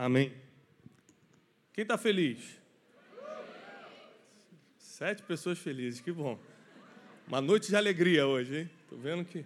[0.00, 0.32] Amém.
[1.72, 2.38] Quem está feliz?
[4.78, 6.38] Sete pessoas felizes, que bom.
[7.26, 8.70] Uma noite de alegria hoje, hein?
[8.84, 9.44] Estou vendo que.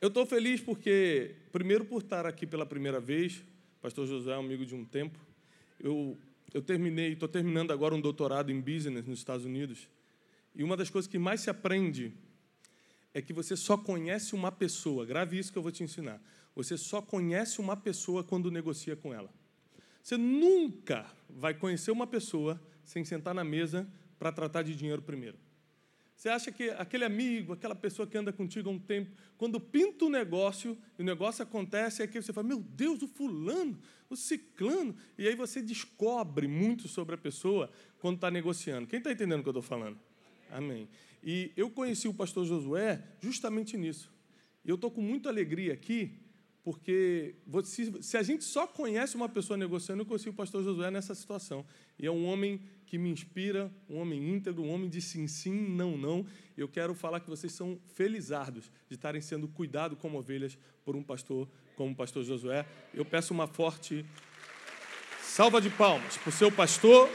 [0.00, 3.44] Eu estou feliz porque, primeiro, por estar aqui pela primeira vez,
[3.80, 5.20] pastor José é um amigo de um tempo.
[5.78, 6.18] Eu,
[6.52, 9.88] eu terminei, estou terminando agora um doutorado em business nos Estados Unidos.
[10.52, 12.12] E uma das coisas que mais se aprende
[13.14, 15.06] é que você só conhece uma pessoa.
[15.06, 16.20] Grave isso que eu vou te ensinar.
[16.56, 19.30] Você só conhece uma pessoa quando negocia com ela.
[20.02, 23.86] Você nunca vai conhecer uma pessoa sem sentar na mesa
[24.18, 25.36] para tratar de dinheiro primeiro.
[26.16, 30.06] Você acha que aquele amigo, aquela pessoa que anda contigo há um tempo, quando pinta
[30.06, 33.78] o um negócio, e o negócio acontece, é que você fala, meu Deus, o fulano,
[34.08, 38.86] o ciclano, e aí você descobre muito sobre a pessoa quando está negociando.
[38.86, 39.98] Quem está entendendo o que eu estou falando?
[40.50, 40.88] Amém.
[41.22, 44.10] E eu conheci o pastor Josué justamente nisso.
[44.64, 46.18] E eu estou com muita alegria aqui,
[46.66, 47.36] porque
[48.02, 51.64] se a gente só conhece uma pessoa negociando, eu conheci o pastor Josué nessa situação.
[51.96, 55.52] E é um homem que me inspira, um homem íntegro, um homem de sim, sim,
[55.52, 56.26] não, não.
[56.56, 61.04] Eu quero falar que vocês são felizardos de estarem sendo cuidados como ovelhas por um
[61.04, 62.66] pastor como o pastor Josué.
[62.92, 64.04] Eu peço uma forte
[65.22, 67.08] salva de palmas para o seu pastor.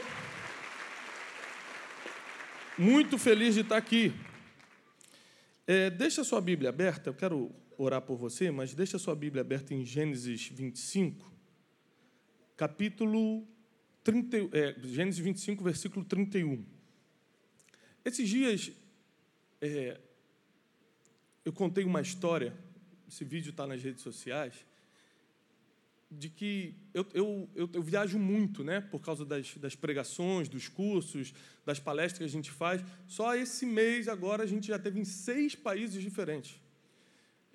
[2.78, 4.14] Muito feliz de estar aqui.
[5.66, 9.40] É, deixa a sua Bíblia aberta, eu quero orar por você, mas deixa sua Bíblia
[9.40, 11.30] aberta em Gênesis 25,
[12.56, 13.46] capítulo
[14.04, 16.64] 30, é, Gênesis 25, versículo 31.
[18.04, 18.72] Esses dias,
[19.60, 20.00] é,
[21.44, 22.52] eu contei uma história,
[23.08, 24.64] esse vídeo está nas redes sociais,
[26.10, 30.68] de que eu, eu, eu, eu, viajo muito, né, por causa das, das pregações, dos
[30.68, 31.32] cursos,
[31.64, 32.84] das palestras que a gente faz.
[33.06, 36.60] Só esse mês, agora, a gente já teve em seis países diferentes.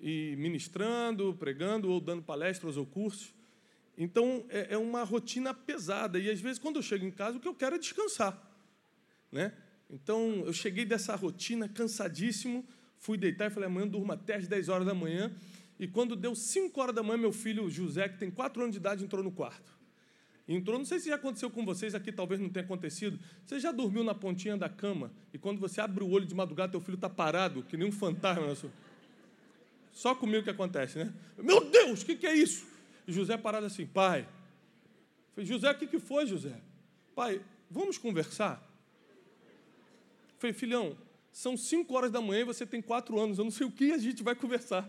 [0.00, 3.34] E ministrando, pregando ou dando palestras ou cursos.
[3.96, 6.18] Então, é, é uma rotina pesada.
[6.18, 8.40] E, às vezes, quando eu chego em casa, o que eu quero é descansar.
[9.32, 9.52] Né?
[9.90, 12.64] Então, eu cheguei dessa rotina cansadíssimo,
[12.98, 15.32] fui deitar e falei, amanhã eu durmo até às 10 horas da manhã.
[15.78, 18.78] E quando deu 5 horas da manhã, meu filho José, que tem 4 anos de
[18.78, 19.78] idade, entrou no quarto.
[20.48, 23.18] Entrou, não sei se já aconteceu com vocês, aqui talvez não tenha acontecido.
[23.44, 26.72] Você já dormiu na pontinha da cama e quando você abre o olho de madrugada,
[26.72, 28.56] teu filho está parado, que nem um fantasma.
[29.98, 31.12] Só comigo que acontece, né?
[31.36, 32.64] Meu Deus, o que, que é isso?
[33.04, 34.28] E José parado assim, pai.
[35.34, 36.54] falei, José, o que, que foi, José?
[37.16, 38.64] Pai, vamos conversar?
[40.38, 40.96] falei, filhão,
[41.32, 43.90] são cinco horas da manhã e você tem quatro anos, eu não sei o que
[43.90, 44.88] a gente vai conversar.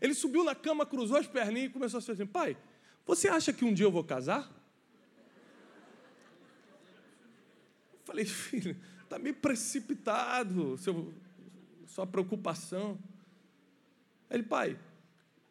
[0.00, 2.56] Ele subiu na cama, cruzou as perninhas e começou a dizer assim, pai,
[3.04, 4.48] você acha que um dia eu vou casar?
[7.92, 11.12] Eu falei, filho, está meio precipitado, seu,
[11.88, 12.96] sua preocupação.
[14.30, 14.78] Ele, pai,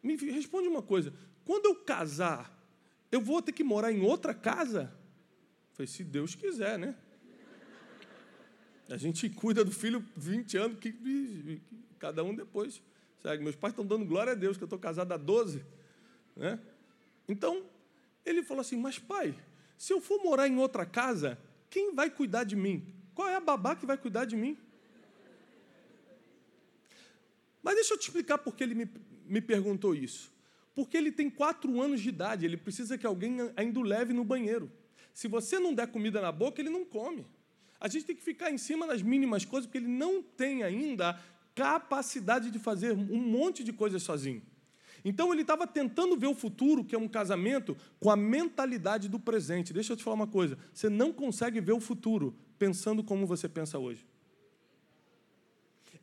[0.02, 1.12] me responde uma coisa:
[1.44, 2.52] quando eu casar,
[3.10, 4.92] eu vou ter que morar em outra casa?
[5.70, 6.94] Eu falei, se Deus quiser, né?
[8.88, 11.62] A gente cuida do filho 20 anos, que, que
[11.98, 12.82] cada um depois
[13.22, 13.42] segue.
[13.42, 15.64] Meus pais estão dando glória a Deus, que eu estou casado há 12.
[16.36, 16.58] Né?
[17.26, 17.64] Então,
[18.24, 19.34] ele falou assim: Mas pai,
[19.78, 21.38] se eu for morar em outra casa,
[21.70, 22.86] quem vai cuidar de mim?
[23.14, 24.58] Qual é a babá que vai cuidar de mim?
[27.64, 28.86] Mas deixa eu te explicar por que ele me,
[29.24, 30.30] me perguntou isso.
[30.74, 34.22] Porque ele tem quatro anos de idade, ele precisa que alguém ainda o leve no
[34.22, 34.70] banheiro.
[35.14, 37.26] Se você não der comida na boca, ele não come.
[37.80, 41.18] A gente tem que ficar em cima das mínimas coisas, porque ele não tem ainda
[41.54, 44.42] capacidade de fazer um monte de coisas sozinho.
[45.02, 49.18] Então ele estava tentando ver o futuro, que é um casamento, com a mentalidade do
[49.18, 49.72] presente.
[49.72, 53.48] Deixa eu te falar uma coisa: você não consegue ver o futuro pensando como você
[53.48, 54.04] pensa hoje.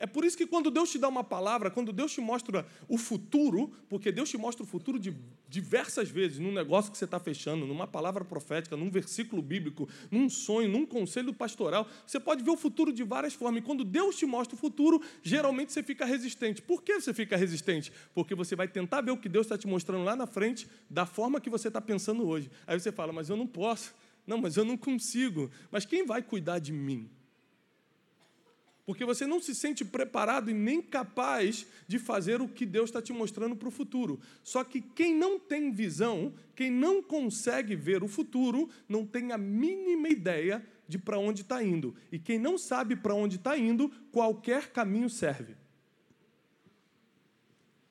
[0.02, 2.98] É por isso que quando Deus te dá uma palavra, quando Deus te mostra o
[2.98, 5.16] futuro, porque Deus te mostra o futuro de
[5.48, 10.28] diversas vezes, num negócio que você está fechando, numa palavra profética, num versículo bíblico, num
[10.28, 13.62] sonho, num conselho pastoral, você pode ver o futuro de várias formas.
[13.62, 16.64] E quando Deus te mostra o futuro, geralmente você fica resistente.
[16.64, 17.94] Por que você fica resistente?
[18.12, 21.06] Porque você vai tentar ver o que Deus está te mostrando lá na frente, da
[21.06, 22.50] forma que você está pensando hoje.
[22.66, 23.94] Aí você fala, mas eu não posso.
[24.26, 25.52] Não, mas eu não consigo.
[25.70, 27.08] Mas quem vai cuidar de mim?
[28.92, 33.02] Porque você não se sente preparado e nem capaz de fazer o que Deus está
[33.02, 34.20] te mostrando para o futuro.
[34.44, 39.38] Só que quem não tem visão, quem não consegue ver o futuro, não tem a
[39.38, 41.96] mínima ideia de para onde está indo.
[42.12, 45.56] E quem não sabe para onde está indo, qualquer caminho serve.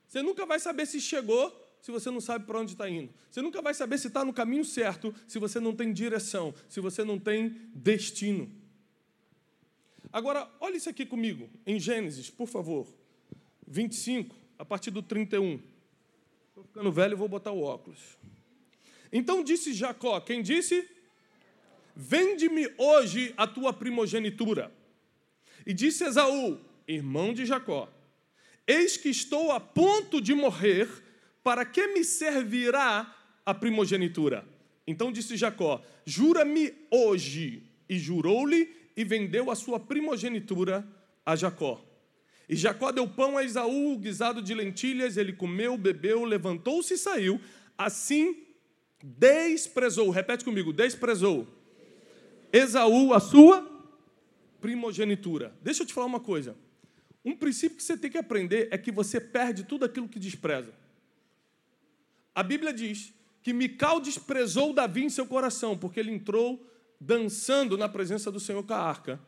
[0.06, 1.50] Você nunca vai saber se chegou
[1.81, 3.11] se você não sabe para onde está indo.
[3.31, 6.79] Você nunca vai saber se está no caminho certo se você não tem direção, se
[6.79, 8.59] você não tem destino.
[10.12, 12.86] Agora, olha isso aqui comigo, em Gênesis, por favor.
[13.66, 15.60] 25, a partir do 31.
[16.48, 18.18] Estou ficando velho vou botar o óculos.
[19.12, 20.88] Então disse Jacó: Quem disse?
[21.94, 24.72] Vende-me hoje a tua primogenitura.
[25.66, 26.58] E disse Esaú,
[26.88, 27.88] irmão de Jacó:
[28.66, 30.88] Eis que estou a ponto de morrer,
[31.42, 33.14] para que me servirá
[33.46, 34.44] a primogenitura?
[34.86, 37.64] Então disse Jacó: Jura-me hoje.
[37.88, 40.87] E jurou-lhe e vendeu a sua primogenitura
[41.25, 41.84] a Jacó.
[42.48, 47.40] E Jacó deu pão a Esaú, guisado de lentilhas, ele comeu, bebeu, levantou-se e saiu.
[47.78, 48.44] Assim
[49.02, 51.46] desprezou, repete comigo, desprezou.
[52.52, 53.66] Esaú a sua
[54.60, 55.56] primogenitura.
[55.62, 56.56] Deixa eu te falar uma coisa.
[57.25, 60.72] Um princípio que você tem que aprender é que você perde tudo aquilo que despreza.
[62.34, 63.12] A Bíblia diz
[63.43, 66.64] que Mical desprezou Davi em seu coração, porque ele entrou
[67.00, 69.20] dançando na presença do Senhor com a arca.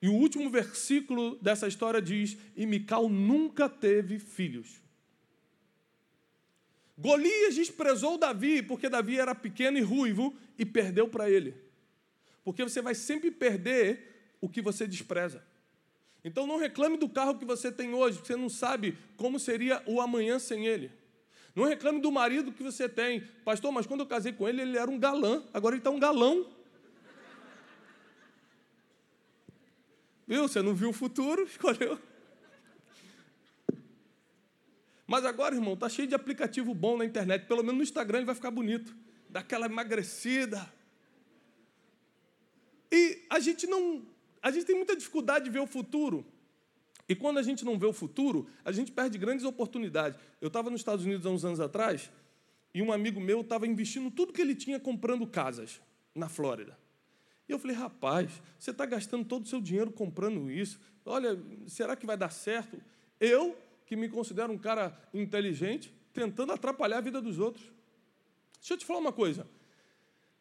[0.00, 4.80] E o último versículo dessa história diz: E Mical nunca teve filhos.
[6.96, 11.54] Golias desprezou Davi porque Davi era pequeno e ruivo e perdeu para ele.
[12.44, 15.42] Porque você vai sempre perder o que você despreza.
[16.24, 19.82] Então não reclame do carro que você tem hoje, porque você não sabe como seria
[19.86, 20.90] o amanhã sem ele.
[21.54, 23.22] Não reclame do marido que você tem.
[23.44, 25.98] Pastor, mas quando eu casei com ele, ele era um galã, agora ele está um
[25.98, 26.46] galão.
[30.32, 30.48] Viu?
[30.48, 31.98] Você não viu o futuro, escolheu.
[35.06, 37.44] Mas agora, irmão, tá cheio de aplicativo bom na internet.
[37.46, 38.96] Pelo menos no Instagram ele vai ficar bonito.
[39.28, 40.72] Daquela emagrecida.
[42.90, 44.06] E a gente não.
[44.40, 46.24] A gente tem muita dificuldade de ver o futuro.
[47.06, 50.18] E quando a gente não vê o futuro, a gente perde grandes oportunidades.
[50.40, 52.10] Eu estava nos Estados Unidos há uns anos atrás
[52.72, 55.78] e um amigo meu estava investindo tudo que ele tinha comprando casas
[56.14, 56.81] na Flórida.
[57.52, 60.80] Eu falei, rapaz, você está gastando todo o seu dinheiro comprando isso.
[61.04, 62.80] Olha, será que vai dar certo?
[63.20, 63.56] Eu,
[63.86, 67.64] que me considero um cara inteligente, tentando atrapalhar a vida dos outros.
[68.58, 69.46] Deixa eu te falar uma coisa.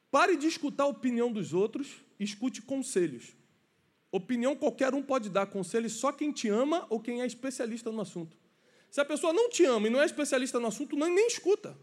[0.09, 3.35] Pare de escutar a opinião dos outros, escute conselhos.
[4.11, 8.01] Opinião qualquer um pode dar, conselho só quem te ama ou quem é especialista no
[8.01, 8.37] assunto.
[8.89, 11.77] Se a pessoa não te ama e não é especialista no assunto, nem, nem escuta.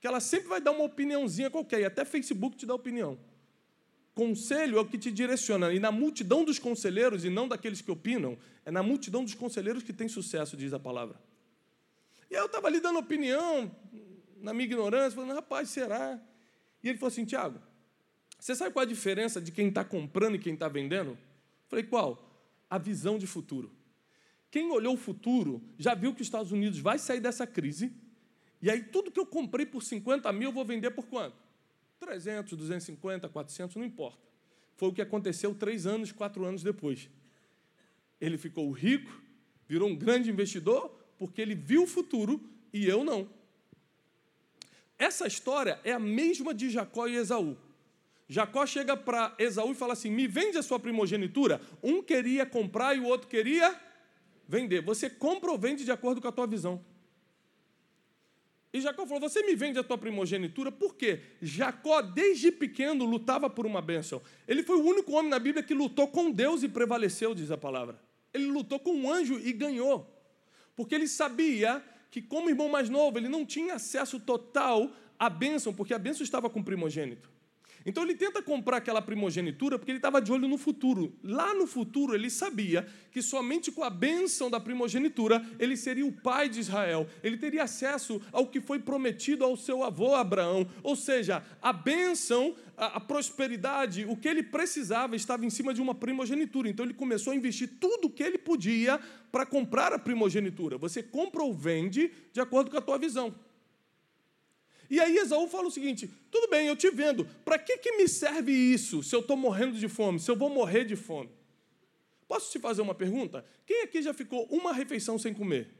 [0.00, 3.18] Que ela sempre vai dar uma opiniãozinha qualquer, e até Facebook te dá opinião.
[4.20, 5.72] Conselho é o que te direciona.
[5.72, 8.36] E na multidão dos conselheiros, e não daqueles que opinam,
[8.66, 11.18] é na multidão dos conselheiros que tem sucesso, diz a palavra.
[12.30, 13.74] E eu estava ali dando opinião,
[14.42, 16.20] na minha ignorância, falando, rapaz, será?
[16.82, 17.62] E ele falou assim, Tiago,
[18.38, 21.16] você sabe qual a diferença de quem está comprando e quem está vendendo?
[21.66, 22.30] falei, qual?
[22.68, 23.72] A visão de futuro.
[24.50, 27.90] Quem olhou o futuro já viu que os Estados Unidos vai sair dessa crise,
[28.60, 31.48] e aí tudo que eu comprei por 50 mil eu vou vender por quanto?
[32.00, 34.18] 300, 250, 400, não importa.
[34.76, 37.10] Foi o que aconteceu três anos, quatro anos depois.
[38.18, 39.20] Ele ficou rico,
[39.68, 40.88] virou um grande investidor,
[41.18, 42.40] porque ele viu o futuro
[42.72, 43.28] e eu não.
[44.98, 47.56] Essa história é a mesma de Jacó e Esaú.
[48.28, 51.60] Jacó chega para Esaú e fala assim: Me vende a sua primogenitura.
[51.82, 53.78] Um queria comprar e o outro queria
[54.48, 54.82] vender.
[54.82, 56.84] Você compra ou vende de acordo com a tua visão.
[58.72, 61.20] E Jacó falou: Você me vende a tua primogenitura, por quê?
[61.42, 64.22] Jacó, desde pequeno, lutava por uma bênção.
[64.46, 67.58] Ele foi o único homem na Bíblia que lutou com Deus e prevaleceu, diz a
[67.58, 68.00] palavra.
[68.32, 70.08] Ele lutou com um anjo e ganhou.
[70.76, 75.74] Porque ele sabia que, como irmão mais novo, ele não tinha acesso total à bênção,
[75.74, 77.30] porque a bênção estava com o primogênito.
[77.84, 81.12] Então ele tenta comprar aquela primogenitura porque ele estava de olho no futuro.
[81.22, 86.12] Lá no futuro ele sabia que somente com a bênção da primogenitura ele seria o
[86.12, 87.06] pai de Israel.
[87.22, 90.68] Ele teria acesso ao que foi prometido ao seu avô Abraão.
[90.82, 95.80] Ou seja, a bênção, a, a prosperidade, o que ele precisava estava em cima de
[95.80, 96.68] uma primogenitura.
[96.68, 99.00] Então ele começou a investir tudo o que ele podia
[99.32, 100.76] para comprar a primogenitura.
[100.76, 103.34] Você compra ou vende de acordo com a tua visão.
[104.90, 108.08] E aí Esaú fala o seguinte: tudo bem, eu te vendo, para que, que me
[108.08, 111.30] serve isso se eu estou morrendo de fome, se eu vou morrer de fome?
[112.26, 113.44] Posso te fazer uma pergunta?
[113.64, 115.72] Quem aqui já ficou uma refeição sem comer?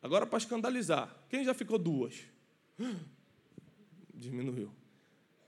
[0.00, 2.14] Agora, para escandalizar, quem já ficou duas?
[4.14, 4.70] Diminuiu.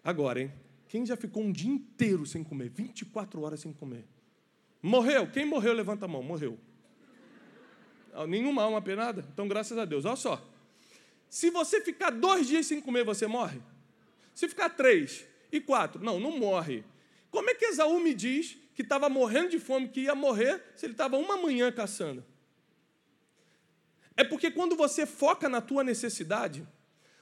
[0.02, 0.52] Agora, hein?
[0.88, 2.68] Quem já ficou um dia inteiro sem comer?
[2.70, 4.04] 24 horas sem comer?
[4.82, 5.30] Morreu?
[5.30, 6.23] Quem morreu, levanta a mão.
[6.23, 6.58] Morreu.
[8.26, 9.25] Nenhuma alma penada?
[9.32, 10.04] Então, graças a Deus.
[10.04, 10.44] Olha só.
[11.28, 13.60] Se você ficar dois dias sem comer, você morre?
[14.34, 16.84] Se ficar três e quatro, não, não morre.
[17.30, 20.87] Como é que Esaú me diz que estava morrendo de fome, que ia morrer se
[20.87, 22.25] ele estava uma manhã caçando?
[24.16, 26.66] É porque quando você foca na tua necessidade,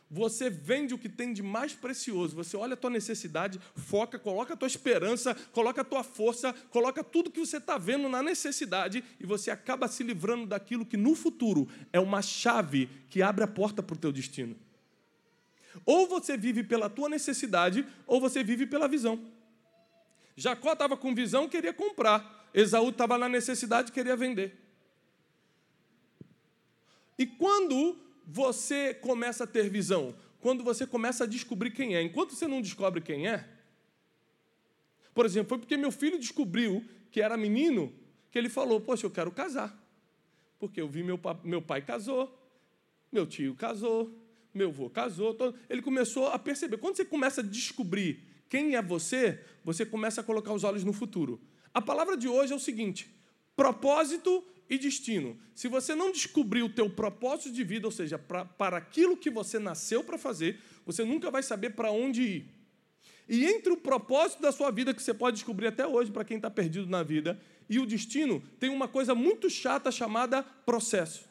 [0.08, 2.36] Você vende o que tem de mais precioso.
[2.36, 7.02] Você olha a tua necessidade, foca, coloca a tua esperança, coloca a tua força, coloca
[7.02, 11.14] tudo que você está vendo na necessidade e você acaba se livrando daquilo que no
[11.16, 14.56] futuro é uma chave que abre a porta para o teu destino.
[15.84, 19.20] Ou você vive pela tua necessidade, ou você vive pela visão.
[20.36, 22.48] Jacó estava com visão, queria comprar.
[22.54, 24.56] Esaú estava na necessidade, queria vender.
[27.18, 30.14] E quando você começa a ter visão?
[30.40, 32.02] Quando você começa a descobrir quem é.
[32.02, 33.46] Enquanto você não descobre quem é,
[35.16, 37.90] por exemplo, foi porque meu filho descobriu que era menino
[38.30, 39.74] que ele falou: Poxa, eu quero casar.
[40.58, 42.38] Porque eu vi meu, meu pai casou,
[43.10, 44.14] meu tio casou,
[44.52, 45.32] meu avô casou.
[45.32, 45.58] Todo...
[45.70, 46.76] Ele começou a perceber.
[46.76, 50.92] Quando você começa a descobrir quem é você, você começa a colocar os olhos no
[50.92, 51.40] futuro.
[51.72, 53.10] A palavra de hoje é o seguinte:
[53.56, 55.38] propósito e destino.
[55.54, 59.30] Se você não descobrir o teu propósito de vida, ou seja, pra, para aquilo que
[59.30, 62.46] você nasceu para fazer, você nunca vai saber para onde ir.
[63.28, 66.36] E entre o propósito da sua vida, que você pode descobrir até hoje para quem
[66.36, 71.28] está perdido na vida, e o destino, tem uma coisa muito chata chamada processo.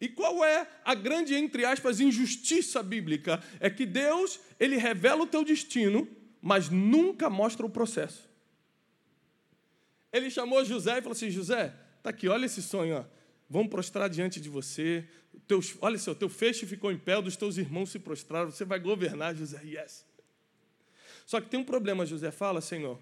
[0.00, 3.42] E qual é a grande, entre aspas, injustiça bíblica?
[3.60, 6.08] É que Deus, ele revela o teu destino,
[6.40, 8.31] mas nunca mostra o processo.
[10.12, 13.04] Ele chamou José e falou assim: José, tá aqui, olha esse sonho, ó.
[13.48, 15.04] Vamos prostrar diante de você.
[15.46, 18.78] Teus, olha só, teu feixe ficou em pé, dos teus irmãos se prostraram, você vai
[18.78, 19.60] governar, José.
[19.64, 20.04] Yes.
[21.26, 22.98] Só que tem um problema, José fala, Senhor.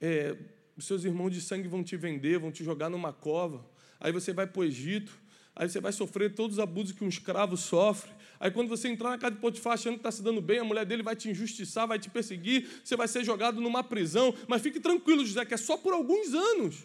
[0.00, 0.36] É,
[0.76, 3.64] os seus irmãos de sangue vão te vender, vão te jogar numa cova.
[4.00, 5.18] Aí você vai para o Egito
[5.54, 8.10] aí você vai sofrer todos os abusos que um escravo sofre.
[8.40, 10.64] Aí quando você entrar na casa de Potifar achando que está se dando bem, a
[10.64, 14.34] mulher dele vai te injustiçar, vai te perseguir, você vai ser jogado numa prisão.
[14.48, 16.84] Mas fique tranquilo, José, que é só por alguns anos.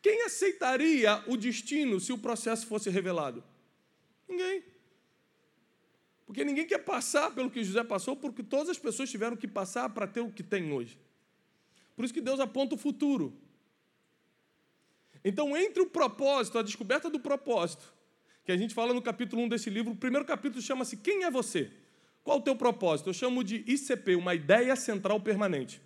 [0.00, 3.44] Quem aceitaria o destino se o processo fosse revelado?
[4.28, 4.64] Ninguém.
[6.26, 9.90] Porque ninguém quer passar pelo que José passou, porque todas as pessoas tiveram que passar
[9.90, 10.98] para ter o que tem hoje.
[11.94, 13.36] Por isso que Deus aponta o futuro.
[15.24, 17.92] Então, entre o propósito, a descoberta do propósito,
[18.44, 21.30] que a gente fala no capítulo 1 desse livro, o primeiro capítulo chama-se Quem é
[21.30, 21.70] você?
[22.24, 23.10] Qual o teu propósito?
[23.10, 25.80] Eu chamo de ICP, uma ideia central permanente.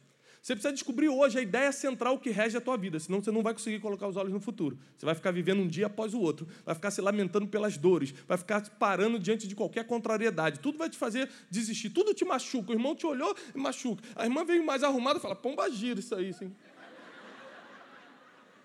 [0.46, 3.42] Você precisa descobrir hoje a ideia central que rege a tua vida, senão você não
[3.42, 4.78] vai conseguir colocar os olhos no futuro.
[4.96, 8.14] Você vai ficar vivendo um dia após o outro, vai ficar se lamentando pelas dores,
[8.28, 10.60] vai ficar parando diante de qualquer contrariedade.
[10.60, 12.70] Tudo vai te fazer desistir, tudo te machuca.
[12.70, 14.04] O irmão te olhou e machuca.
[14.14, 16.54] A irmã veio mais arrumada e fala: pomba gira isso aí, sim.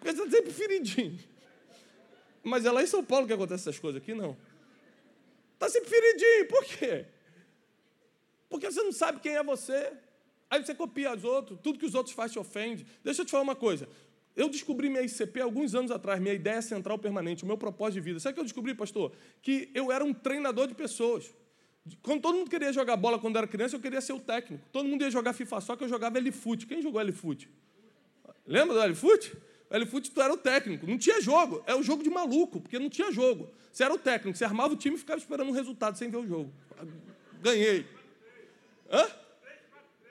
[0.01, 1.19] Porque você está sempre feridinho.
[2.43, 4.35] Mas é lá em São Paulo que acontece essas coisas, aqui não.
[5.53, 7.05] Está sempre feridinho, por quê?
[8.49, 9.93] Porque você não sabe quem é você.
[10.49, 12.83] Aí você copia os outros, tudo que os outros fazem te ofende.
[13.03, 13.87] Deixa eu te falar uma coisa.
[14.35, 18.01] Eu descobri minha ICP alguns anos atrás, minha ideia central permanente, o meu propósito de
[18.01, 18.19] vida.
[18.19, 19.11] Sabe o que eu descobri, pastor?
[19.39, 21.31] Que eu era um treinador de pessoas.
[22.01, 24.67] Quando todo mundo queria jogar bola quando era criança, eu queria ser o técnico.
[24.71, 26.65] Todo mundo ia jogar FIFA só que eu jogava L-Foot.
[26.65, 27.47] Quem jogou L-Foot?
[28.47, 29.37] Lembra do L-Foot?
[29.71, 31.63] L-Foot tu era o técnico, não tinha jogo.
[31.65, 33.49] É o jogo de maluco, porque não tinha jogo.
[33.71, 36.17] Você era o técnico, você armava o time e ficava esperando um resultado sem ver
[36.17, 36.51] o jogo.
[37.41, 37.87] Ganhei.
[38.91, 39.07] Hã?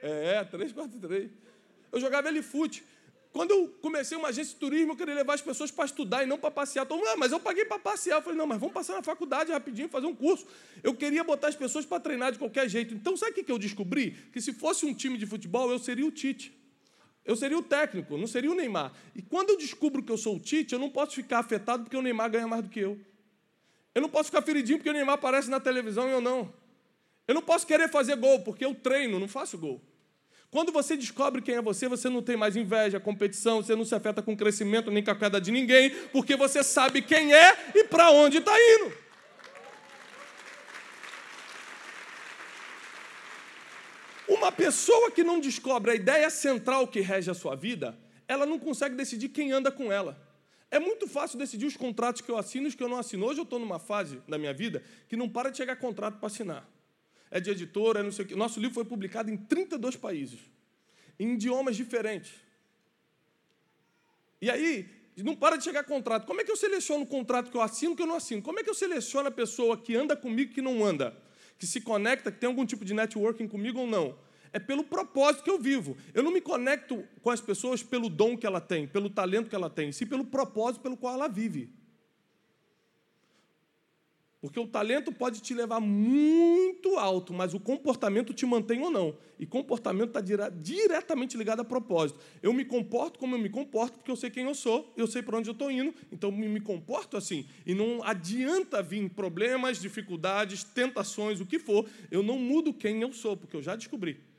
[0.03, 1.31] É, 3, 4, 3.
[1.93, 2.83] Eu jogava L-Foot.
[3.33, 6.27] Quando eu comecei uma agência de turismo, eu queria levar as pessoas para estudar e
[6.27, 6.85] não para passear.
[6.85, 8.17] Todo mundo, ah, mas eu paguei para passear.
[8.17, 10.47] Eu falei, não, mas vamos passar na faculdade rapidinho, fazer um curso.
[10.83, 12.93] Eu queria botar as pessoas para treinar de qualquer jeito.
[12.93, 14.17] Então, sabe o que eu descobri?
[14.33, 16.60] Que se fosse um time de futebol, eu seria o Tite.
[17.25, 18.93] Eu seria o técnico, não seria o Neymar.
[19.15, 21.97] E quando eu descubro que eu sou o Tite, eu não posso ficar afetado porque
[21.97, 22.99] o Neymar ganha mais do que eu.
[23.95, 26.53] Eu não posso ficar feridinho porque o Neymar aparece na televisão e eu não.
[27.29, 29.81] Eu não posso querer fazer gol porque eu treino, não faço gol.
[30.51, 33.95] Quando você descobre quem é você, você não tem mais inveja, competição, você não se
[33.95, 37.71] afeta com o crescimento nem com a queda de ninguém, porque você sabe quem é
[37.75, 38.93] e para onde está indo.
[44.41, 48.59] Uma pessoa que não descobre a ideia central que rege a sua vida, ela não
[48.59, 50.19] consegue decidir quem anda com ela.
[50.71, 53.27] É muito fácil decidir os contratos que eu assino e os que eu não assino.
[53.27, 56.27] Hoje eu estou numa fase da minha vida que não para de chegar contrato para
[56.27, 56.67] assinar.
[57.31, 58.35] É de editora, é não sei o quê.
[58.35, 60.41] Nosso livro foi publicado em 32 países,
[61.19, 62.33] em idiomas diferentes.
[64.41, 66.25] E aí, não para de chegar contrato.
[66.25, 68.41] Como é que eu seleciono o contrato que eu assino e que eu não assino?
[68.41, 71.15] Como é que eu seleciono a pessoa que anda comigo e que não anda?
[71.59, 74.30] Que se conecta, que tem algum tipo de networking comigo ou não?
[74.53, 75.97] É pelo propósito que eu vivo.
[76.13, 79.55] Eu não me conecto com as pessoas pelo dom que ela tem, pelo talento que
[79.55, 81.73] ela tem, sim pelo propósito pelo qual ela vive.
[84.41, 89.15] Porque o talento pode te levar muito alto, mas o comportamento te mantém ou não.
[89.39, 92.19] E comportamento está dire diretamente ligado a propósito.
[92.43, 95.23] Eu me comporto como eu me comporto, porque eu sei quem eu sou, eu sei
[95.23, 97.47] para onde eu estou indo, então me, me comporto assim.
[97.67, 103.13] E não adianta vir problemas, dificuldades, tentações, o que for, eu não mudo quem eu
[103.13, 104.30] sou, porque eu já descobri.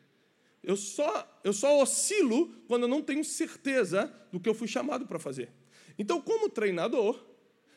[0.64, 5.06] Eu só, eu só oscilo quando eu não tenho certeza do que eu fui chamado
[5.08, 5.50] para fazer.
[5.98, 7.20] Então, como treinador,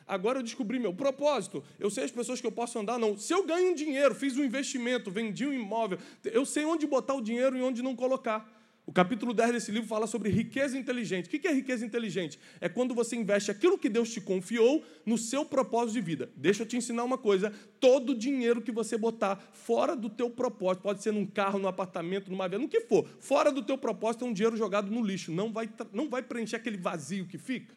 [0.07, 1.65] Agora eu descobri meu propósito.
[1.79, 3.17] Eu sei as pessoas que eu posso andar, não.
[3.17, 7.23] Se eu ganho dinheiro, fiz um investimento, vendi um imóvel, eu sei onde botar o
[7.23, 8.47] dinheiro e onde não colocar.
[8.87, 11.27] O capítulo 10 desse livro fala sobre riqueza inteligente.
[11.27, 12.39] O que é riqueza inteligente?
[12.61, 16.31] É quando você investe aquilo que Deus te confiou no seu propósito de vida.
[16.37, 17.51] Deixa eu te ensinar uma coisa:
[17.81, 22.31] todo dinheiro que você botar fora do teu propósito, pode ser num carro, num apartamento,
[22.31, 25.33] numa venda, no que for, fora do teu propósito é um dinheiro jogado no lixo.
[25.33, 27.75] Não vai, não vai preencher aquele vazio que fica.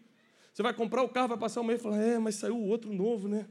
[0.54, 2.92] Você vai comprar o carro, vai passar um mês e falar: é, mas saiu outro
[2.92, 3.46] novo, né?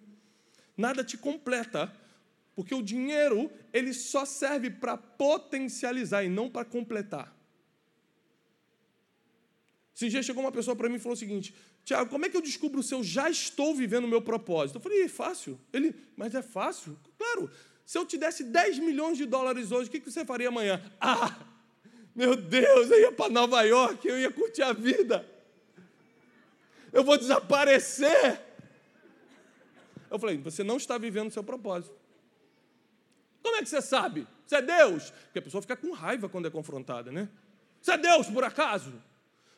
[0.77, 1.91] Nada te completa,
[2.55, 7.36] porque o dinheiro ele só serve para potencializar e não para completar.
[9.97, 11.53] Esse dia chegou uma pessoa para mim e falou o seguinte:
[11.85, 14.77] Tiago, como é que eu descubro se eu já estou vivendo o meu propósito?
[14.77, 15.59] Eu falei: é fácil.
[15.73, 16.97] Ele, mas é fácil?
[17.19, 17.51] Claro.
[17.85, 20.81] Se eu te desse 10 milhões de dólares hoje, o que você faria amanhã?
[21.01, 21.37] Ah,
[22.15, 25.25] meu Deus, eu ia para Nova York, eu ia curtir a vida
[26.97, 28.41] eu vou desaparecer.
[30.11, 31.95] Eu falei, você não está vivendo o seu propósito.
[33.43, 34.27] Como é que você sabe?
[34.47, 35.11] Você é Deus?
[35.11, 37.29] Porque a pessoa fica com raiva quando é confrontada, né?
[37.83, 38.95] Você é Deus, por acaso?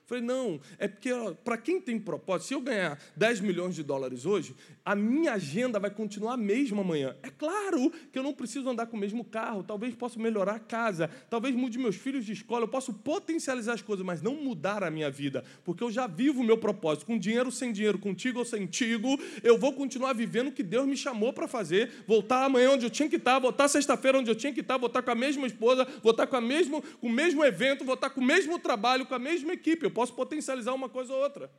[0.08, 1.10] Falei, não, é porque
[1.44, 5.78] para quem tem propósito, se eu ganhar 10 milhões de dólares hoje, a minha agenda
[5.78, 7.14] vai continuar a mesma amanhã.
[7.22, 10.58] É claro que eu não preciso andar com o mesmo carro, talvez possa melhorar a
[10.58, 14.82] casa, talvez mude meus filhos de escola, eu posso potencializar as coisas, mas não mudar
[14.82, 17.98] a minha vida, porque eu já vivo o meu propósito, com dinheiro ou sem dinheiro,
[17.98, 21.90] contigo ou sem tigo, eu vou continuar vivendo o que Deus me chamou para fazer,
[22.06, 25.02] voltar amanhã onde eu tinha que estar, voltar sexta-feira onde eu tinha que estar, voltar
[25.02, 28.24] com a mesma esposa, voltar com, a mesmo, com o mesmo evento, voltar com o
[28.24, 29.84] mesmo trabalho, com a mesma equipe.
[29.84, 31.50] Eu posso potencializar uma coisa ou outra,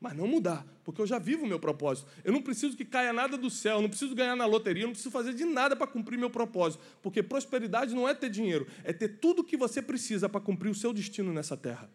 [0.00, 2.08] mas não mudar, porque eu já vivo o meu propósito.
[2.24, 5.10] Eu não preciso que caia nada do céu, não preciso ganhar na loteria, não preciso
[5.10, 9.18] fazer de nada para cumprir meu propósito, porque prosperidade não é ter dinheiro, é ter
[9.18, 11.90] tudo o que você precisa para cumprir o seu destino nessa terra.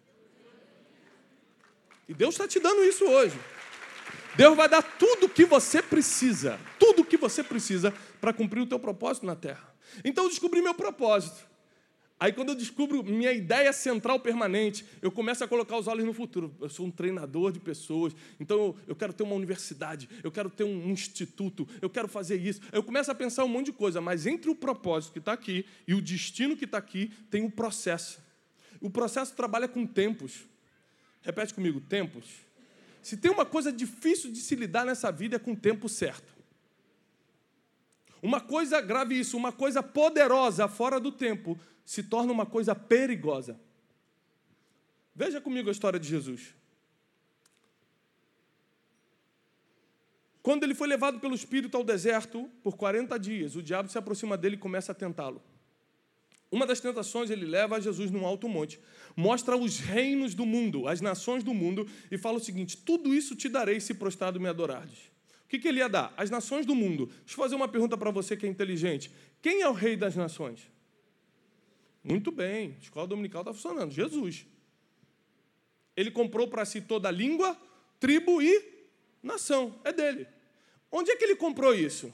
[2.07, 3.39] E Deus está te dando isso hoje.
[4.35, 8.61] Deus vai dar tudo o que você precisa, tudo o que você precisa para cumprir
[8.61, 9.75] o teu propósito na terra.
[10.05, 11.56] Então eu descobri meu propósito.
[12.19, 16.13] Aí, quando eu descubro minha ideia central permanente, eu começo a colocar os olhos no
[16.13, 16.55] futuro.
[16.59, 20.63] Eu sou um treinador de pessoas, então eu quero ter uma universidade, eu quero ter
[20.63, 22.59] um instituto, eu quero fazer isso.
[22.71, 25.63] Eu começo a pensar um monte de coisa, mas entre o propósito que está aqui
[25.87, 28.19] e o destino que está aqui, tem o um processo.
[28.81, 30.43] O processo trabalha com tempos.
[31.21, 32.25] Repete comigo: tempos.
[33.03, 36.35] Se tem uma coisa difícil de se lidar nessa vida é com o tempo certo.
[38.23, 43.57] Uma coisa grave isso, uma coisa poderosa fora do tempo se torna uma coisa perigosa.
[45.15, 46.53] Veja comigo a história de Jesus.
[50.43, 54.37] Quando ele foi levado pelo Espírito ao deserto por 40 dias, o diabo se aproxima
[54.37, 55.41] dele e começa a tentá-lo.
[56.51, 58.81] Uma das tentações ele leva a Jesus num alto monte,
[59.15, 63.33] mostra os reinos do mundo, as nações do mundo, e fala o seguinte: tudo isso
[63.33, 65.09] te darei se prostrado me adorares.
[65.45, 66.13] O que, que ele ia dar?
[66.17, 67.05] As nações do mundo.
[67.05, 69.09] Deixa eu fazer uma pergunta para você que é inteligente:
[69.41, 70.75] quem é o rei das nações?
[72.07, 73.91] Muito bem, a escola dominical está funcionando.
[73.91, 74.47] Jesus.
[75.93, 77.57] Ele comprou para si toda a língua,
[77.99, 78.87] tribo e
[79.21, 79.77] nação.
[79.83, 80.25] É dele.
[80.89, 82.13] Onde é que ele comprou isso?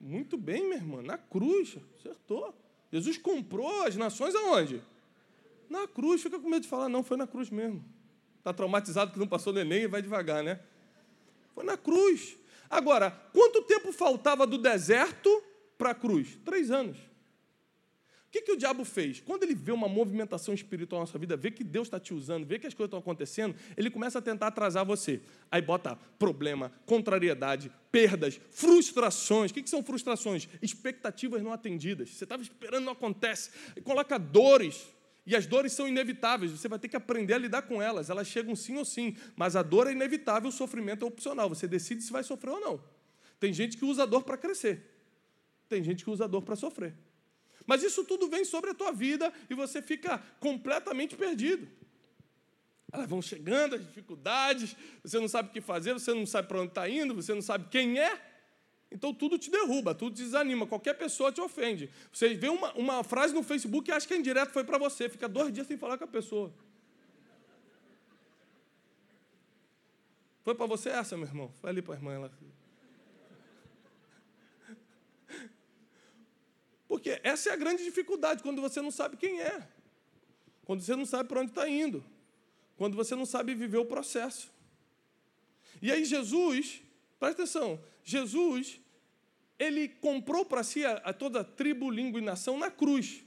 [0.00, 1.76] Muito bem, minha irmã, na cruz.
[2.00, 2.52] Acertou.
[2.90, 4.82] Jesus comprou as nações aonde?
[5.70, 6.20] Na cruz.
[6.20, 7.84] Fica com medo de falar, não, foi na cruz mesmo.
[8.38, 10.60] Está traumatizado que não passou no Enem e vai devagar, né?
[11.54, 12.36] Foi na cruz.
[12.68, 15.30] Agora, quanto tempo faltava do deserto
[15.76, 16.38] para a cruz?
[16.44, 16.96] Três anos.
[16.96, 19.20] O que, que o diabo fez?
[19.20, 22.44] Quando ele vê uma movimentação espiritual na sua vida, vê que Deus está te usando,
[22.44, 25.20] vê que as coisas estão acontecendo, ele começa a tentar atrasar você.
[25.52, 29.52] Aí bota problema, contrariedade, perdas, frustrações.
[29.52, 30.48] O que, que são frustrações?
[30.60, 32.10] Expectativas não atendidas.
[32.10, 33.50] Você estava esperando, não acontece.
[33.76, 34.88] E coloca dores.
[35.26, 38.10] E as dores são inevitáveis, você vai ter que aprender a lidar com elas.
[38.10, 41.48] Elas chegam sim ou sim, mas a dor é inevitável, o sofrimento é opcional.
[41.48, 42.84] Você decide se vai sofrer ou não.
[43.40, 44.93] Tem gente que usa a dor para crescer.
[45.74, 46.94] Tem gente que usa dor para sofrer.
[47.66, 51.66] Mas isso tudo vem sobre a tua vida e você fica completamente perdido.
[52.92, 56.60] Elas vão chegando, as dificuldades, você não sabe o que fazer, você não sabe para
[56.60, 58.22] onde está indo, você não sabe quem é.
[58.88, 61.90] Então tudo te derruba, tudo te desanima, qualquer pessoa te ofende.
[62.12, 65.08] Você vê uma, uma frase no Facebook e acha que é indireto foi para você,
[65.08, 66.54] fica dois dias sem falar com a pessoa.
[70.44, 71.50] Foi para você essa, meu irmão?
[71.60, 72.12] Foi ali para a irmã.
[72.12, 72.30] Ela...
[77.04, 79.68] Porque essa é a grande dificuldade, quando você não sabe quem é.
[80.64, 82.02] Quando você não sabe para onde está indo.
[82.78, 84.50] Quando você não sabe viver o processo.
[85.82, 86.80] E aí Jesus,
[87.20, 88.80] presta atenção, Jesus,
[89.58, 93.22] ele comprou para si a, a toda a tribo, língua e nação na cruz.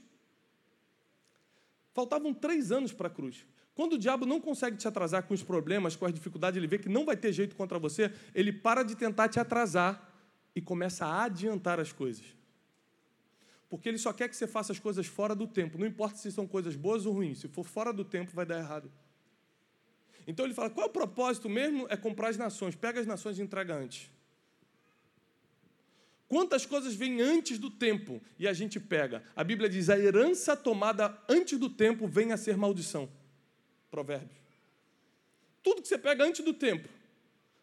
[1.94, 3.46] Faltavam três anos para a cruz.
[3.76, 6.80] Quando o diabo não consegue te atrasar com os problemas, com as dificuldades, ele vê
[6.80, 10.12] que não vai ter jeito contra você, ele para de tentar te atrasar
[10.52, 12.37] e começa a adiantar as coisas.
[13.68, 16.32] Porque ele só quer que você faça as coisas fora do tempo, não importa se
[16.32, 18.90] são coisas boas ou ruins, se for fora do tempo, vai dar errado.
[20.26, 21.86] Então ele fala: qual é o propósito mesmo?
[21.88, 24.10] É comprar as nações, pega as nações e entrega antes.
[26.28, 29.22] Quantas coisas vêm antes do tempo e a gente pega?
[29.34, 33.10] A Bíblia diz: a herança tomada antes do tempo vem a ser maldição.
[33.90, 34.38] Provérbios.
[35.62, 36.88] Tudo que você pega antes do tempo,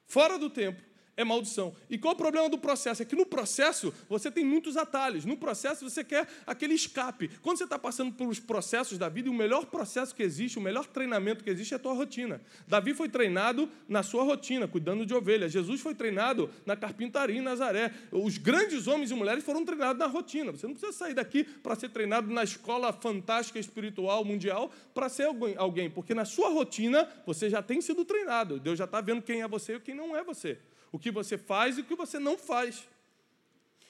[0.07, 0.81] fora do tempo,
[1.17, 1.73] é maldição.
[1.89, 3.01] E qual o problema do processo?
[3.01, 5.25] É que no processo você tem muitos atalhos.
[5.25, 7.29] No processo você quer aquele escape.
[7.41, 10.85] Quando você está passando pelos processos da vida, o melhor processo que existe, o melhor
[10.85, 12.41] treinamento que existe é a tua rotina.
[12.67, 15.51] Davi foi treinado na sua rotina, cuidando de ovelhas.
[15.51, 17.93] Jesus foi treinado na carpintaria em Nazaré.
[18.11, 20.51] Os grandes homens e mulheres foram treinados na rotina.
[20.51, 25.29] Você não precisa sair daqui para ser treinado na escola fantástica espiritual mundial para ser
[25.57, 28.59] alguém, porque na sua rotina você já tem sido treinado.
[28.59, 30.57] Deus já está vendo quem é você e quem não é você
[30.95, 32.87] o que você faz e o que você não faz.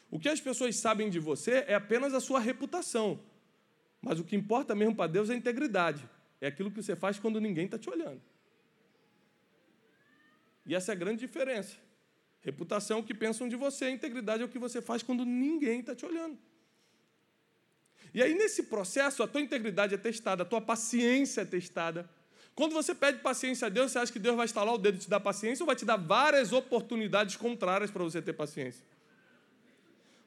[0.10, 3.20] O que as pessoas sabem de você é apenas a sua reputação.
[4.02, 6.04] Mas o que importa mesmo para Deus é a integridade.
[6.42, 8.20] É aquilo que você faz quando ninguém está te olhando.
[10.66, 11.76] E essa é a grande diferença.
[12.42, 15.82] Reputação é o que pensam de você, integridade é o que você faz quando ninguém
[15.82, 16.40] está te olhando.
[18.16, 22.10] E aí, nesse processo, a tua integridade é testada, a tua paciência é testada,
[22.56, 25.00] quando você pede paciência a Deus, você acha que Deus vai estalar o dedo e
[25.00, 28.86] te dar paciência ou vai te dar várias oportunidades contrárias para você ter paciência?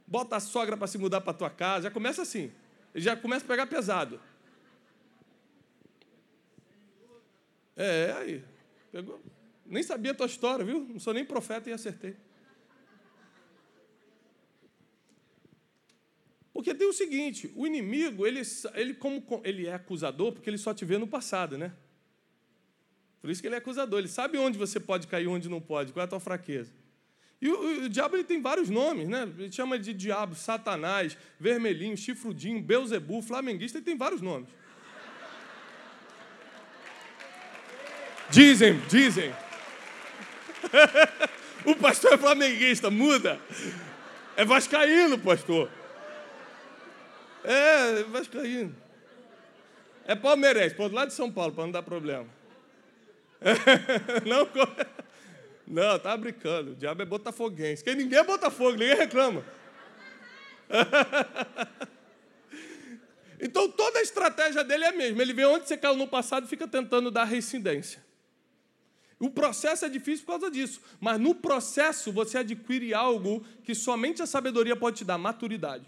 [0.06, 2.52] Bota a sogra para se mudar para tua casa, já começa assim.
[2.94, 4.20] Já começa a pegar pesado.
[7.74, 8.44] É, aí.
[8.92, 9.20] Pegou.
[9.64, 10.80] Nem sabia a tua história, viu?
[10.80, 12.14] Não sou nem profeta e acertei.
[16.52, 18.42] Porque tem o seguinte, o inimigo, ele,
[18.74, 21.72] ele como ele é acusador, porque ele só te vê no passado, né?
[23.20, 23.98] Por isso que ele é acusador.
[23.98, 26.72] Ele sabe onde você pode cair onde não pode, qual é a tua fraqueza.
[27.40, 29.28] E o, o, diabo ele tem vários nomes, né?
[29.38, 34.48] Ele chama de diabo, Satanás, vermelhinho, chifrudinho, Beuzebu, flamenguista, ele tem vários nomes.
[38.30, 39.32] Dizem, dizem.
[41.64, 43.40] o pastor é flamenguista, muda.
[44.36, 45.70] É vascaíno, pastor.
[47.44, 48.74] É, vascaíno.
[50.04, 52.26] É palmeirense, por lá de São Paulo, para não dar problema.
[54.26, 54.48] não,
[55.66, 56.72] não, tá brincando.
[56.72, 57.84] O diabo é botafoguense.
[57.84, 59.44] Quem ninguém é botafogo, ninguém reclama.
[63.40, 65.22] então toda a estratégia dele é a mesma.
[65.22, 68.06] Ele vê onde você caiu no passado e fica tentando dar reincidência.
[69.20, 74.22] O processo é difícil por causa disso, mas no processo você adquire algo que somente
[74.22, 75.84] a sabedoria pode te dar, maturidade.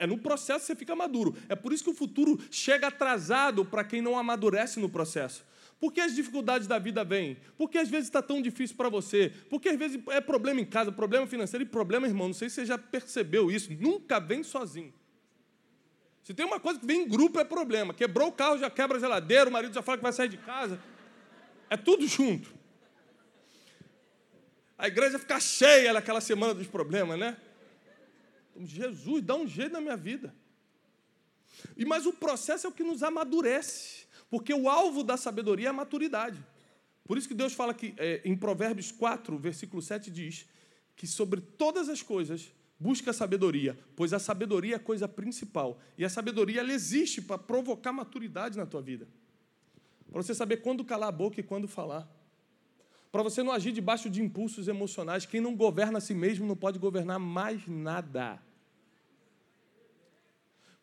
[0.00, 1.36] É no processo que você fica maduro.
[1.48, 5.44] É por isso que o futuro chega atrasado para quem não amadurece no processo.
[5.82, 7.36] Por que as dificuldades da vida vêm?
[7.58, 9.32] Por que às vezes está tão difícil para você?
[9.50, 12.28] Porque às vezes é problema em casa, problema financeiro e problema, irmão.
[12.28, 13.72] Não sei se você já percebeu isso.
[13.72, 14.94] Nunca vem sozinho.
[16.22, 17.92] Se tem uma coisa que vem em grupo, é problema.
[17.92, 20.36] Quebrou o carro, já quebra a geladeira, o marido já fala que vai sair de
[20.36, 20.80] casa.
[21.68, 22.54] É tudo junto.
[24.78, 27.36] A igreja fica cheia naquela semana dos problemas, né?
[28.52, 30.32] Então, Jesus, dá um jeito na minha vida.
[31.76, 34.11] E Mas o processo é o que nos amadurece.
[34.32, 36.42] Porque o alvo da sabedoria é a maturidade.
[37.04, 40.48] Por isso que Deus fala que é, em Provérbios 4, versículo 7 diz
[40.96, 45.78] que sobre todas as coisas busca a sabedoria, pois a sabedoria é a coisa principal.
[45.98, 49.06] E a sabedoria ela existe para provocar maturidade na tua vida.
[50.10, 52.08] Para você saber quando calar a boca e quando falar.
[53.12, 55.26] Para você não agir debaixo de impulsos emocionais.
[55.26, 58.40] Quem não governa a si mesmo não pode governar mais nada.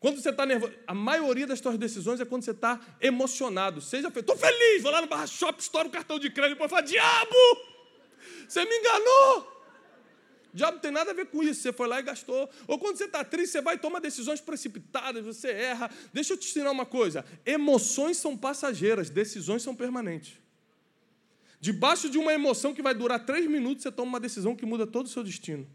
[0.00, 3.82] Quando você está nervoso, a maioria das suas decisões é quando você está emocionado.
[3.82, 4.28] Seja feliz.
[4.28, 7.36] Estou feliz, vou lá no barra shop, estouro o cartão de crédito, depois fala, diabo!
[8.48, 9.60] Você me enganou!
[10.54, 11.60] Diabo não tem nada a ver com isso.
[11.60, 12.48] Você foi lá e gastou.
[12.66, 15.90] Ou quando você está triste, você vai tomar decisões precipitadas, você erra.
[16.12, 20.38] Deixa eu te ensinar uma coisa: emoções são passageiras, decisões são permanentes.
[21.60, 24.86] Debaixo de uma emoção que vai durar três minutos, você toma uma decisão que muda
[24.86, 25.68] todo o seu destino.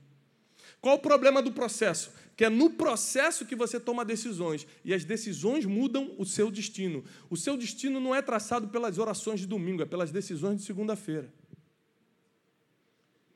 [0.82, 2.12] Qual o problema do processo?
[2.36, 7.04] Que é no processo que você toma decisões e as decisões mudam o seu destino.
[7.30, 11.34] O seu destino não é traçado pelas orações de domingo, é pelas decisões de segunda-feira.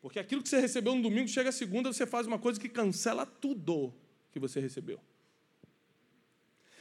[0.01, 2.69] Porque aquilo que você recebeu no domingo, chega a segunda, você faz uma coisa que
[2.69, 3.93] cancela tudo
[4.31, 4.99] que você recebeu.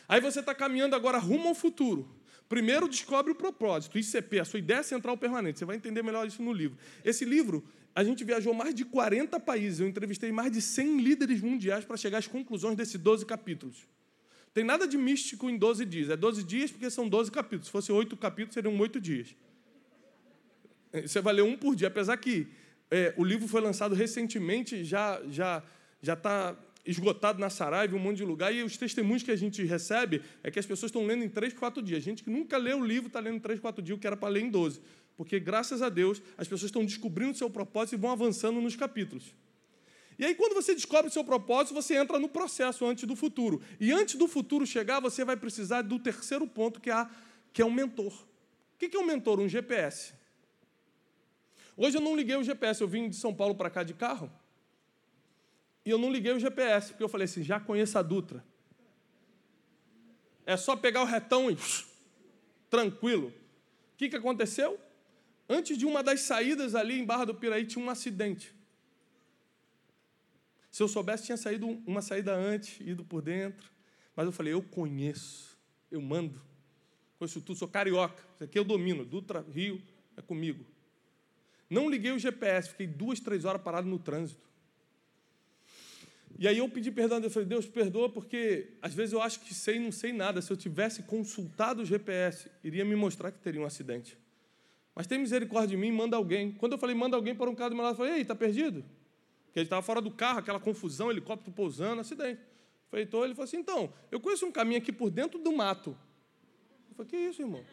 [0.08, 2.08] Aí você está caminhando agora rumo ao futuro.
[2.48, 5.58] Primeiro descobre o propósito, ICP, a sua ideia central permanente.
[5.58, 6.78] Você vai entender melhor isso no livro.
[7.04, 7.62] Esse livro,
[7.94, 9.80] a gente viajou mais de 40 países.
[9.80, 13.86] Eu entrevistei mais de 100 líderes mundiais para chegar às conclusões desses 12 capítulos.
[14.54, 16.10] Tem nada de místico em 12 dias.
[16.10, 17.66] É 12 dias porque são 12 capítulos.
[17.66, 19.34] Se fosse 8 capítulos, seriam 8 dias.
[20.92, 21.88] Você vai ler um por dia.
[21.88, 22.48] Apesar que
[22.90, 25.62] é, o livro foi lançado recentemente, já já
[26.00, 29.62] já está esgotado na Saraiva, um monte de lugar, e os testemunhos que a gente
[29.62, 32.02] recebe é que as pessoas estão lendo em três, quatro dias.
[32.02, 34.16] Gente que nunca leu o livro está lendo em três, quatro dias, o que era
[34.16, 34.80] para ler em 12.
[35.18, 38.76] Porque, graças a Deus, as pessoas estão descobrindo o seu propósito e vão avançando nos
[38.76, 39.34] capítulos.
[40.16, 43.60] E aí, quando você descobre o seu propósito, você entra no processo antes do futuro.
[43.80, 47.10] E antes do futuro chegar, você vai precisar do terceiro ponto, que é, a,
[47.52, 48.12] que é um mentor.
[48.12, 49.40] O que é um mentor?
[49.40, 50.14] Um GPS.
[51.76, 54.30] Hoje eu não liguei o GPS, eu vim de São Paulo para cá de carro.
[55.84, 58.44] E eu não liguei o GPS, porque eu falei assim: já conheço a Dutra.
[60.46, 61.56] É só pegar o retão e.
[62.70, 63.28] tranquilo.
[63.94, 64.78] O que, que aconteceu?
[65.48, 68.54] Antes de uma das saídas ali em Barra do Piraí, tinha um acidente.
[70.70, 73.70] Se eu soubesse, tinha saído uma saída antes, ido por dentro.
[74.14, 75.58] Mas eu falei: eu conheço,
[75.90, 76.40] eu mando.
[77.18, 78.22] Conheço tudo, sou carioca.
[78.34, 79.04] Isso aqui eu domino.
[79.04, 79.82] Dutra, Rio,
[80.16, 80.64] é comigo.
[81.68, 84.48] Não liguei o GPS, fiquei duas, três horas parado no trânsito.
[86.38, 89.52] E aí eu pedi perdão, eu falei, Deus, perdoa, porque às vezes eu acho que
[89.52, 90.40] sei e não sei nada.
[90.40, 94.16] Se eu tivesse consultado o GPS, iria me mostrar que teria um acidente.
[94.98, 96.50] Mas tem misericórdia de mim, manda alguém.
[96.50, 98.34] Quando eu falei, manda alguém para um carro do meu lado, eu falei, ei, está
[98.34, 98.84] perdido?
[99.44, 102.40] Porque ele estava fora do carro, aquela confusão, helicóptero pousando, acidente.
[102.92, 105.96] Então, ele falou assim, então, eu conheço um caminho aqui por dentro do mato.
[106.90, 107.64] Eu falei, que isso, irmão?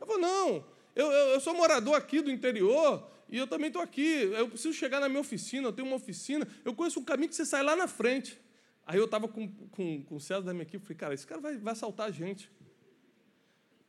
[0.00, 0.64] Eu falei, não,
[0.96, 4.74] eu, eu, eu sou morador aqui do interior, e eu também estou aqui, eu preciso
[4.74, 7.62] chegar na minha oficina, eu tenho uma oficina, eu conheço um caminho que você sai
[7.62, 8.36] lá na frente.
[8.84, 11.40] Aí eu estava com, com, com o César da minha equipe, falei, cara, esse cara
[11.40, 12.50] vai, vai assaltar a gente.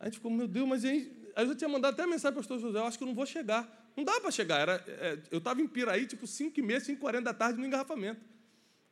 [0.01, 2.41] A gente ficou, meu Deus, mas aí, aí eu tinha mandado até mensagem para o
[2.41, 3.91] pastor José, eu acho que eu não vou chegar.
[3.95, 6.97] Não dá para chegar, era, é, eu estava em Piraí, tipo 5 e meia, 5
[6.97, 8.19] e 40 da tarde no engarrafamento.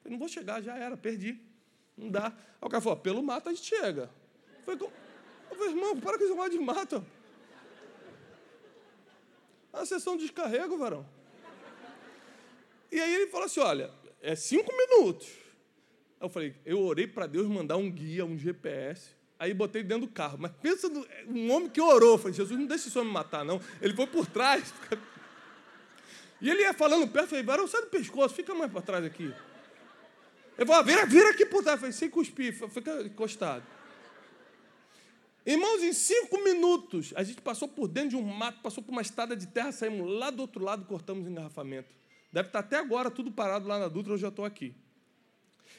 [0.06, 1.42] Eu não vou chegar, já era, perdi.
[1.98, 2.28] Não dá.
[2.28, 4.12] Aí o cara falou, pelo mato a gente chega.
[4.68, 4.94] Eu falei,
[5.50, 7.06] eu falei irmão, para com esse negócio de mato.
[9.74, 11.08] A sessão de descarrego, varão.
[12.92, 13.92] E aí ele falou assim: olha,
[14.22, 15.28] é cinco minutos.
[16.20, 19.19] Aí eu falei, eu orei para Deus mandar um guia, um GPS.
[19.40, 20.38] Aí botei dentro do carro.
[20.38, 22.18] Mas pensa no, um homem que orou.
[22.18, 23.62] Falei, Jesus, não deixa esse homem me matar, não.
[23.82, 24.74] Ele foi por trás.
[26.42, 29.30] E ele ia falando perto, falei, varão, sai do pescoço, fica mais para trás aqui.
[30.58, 31.78] Eu falei, vira, vira aqui por trás.
[31.78, 33.62] Falei, sem cuspir, fica encostado.
[35.46, 39.02] Irmãos, em cinco minutos, a gente passou por dentro de um mato, passou por uma
[39.02, 41.94] estrada de terra, saímos lá do outro lado, cortamos o engarrafamento.
[42.32, 44.74] Deve estar até agora tudo parado lá na Dutra, eu já estou aqui.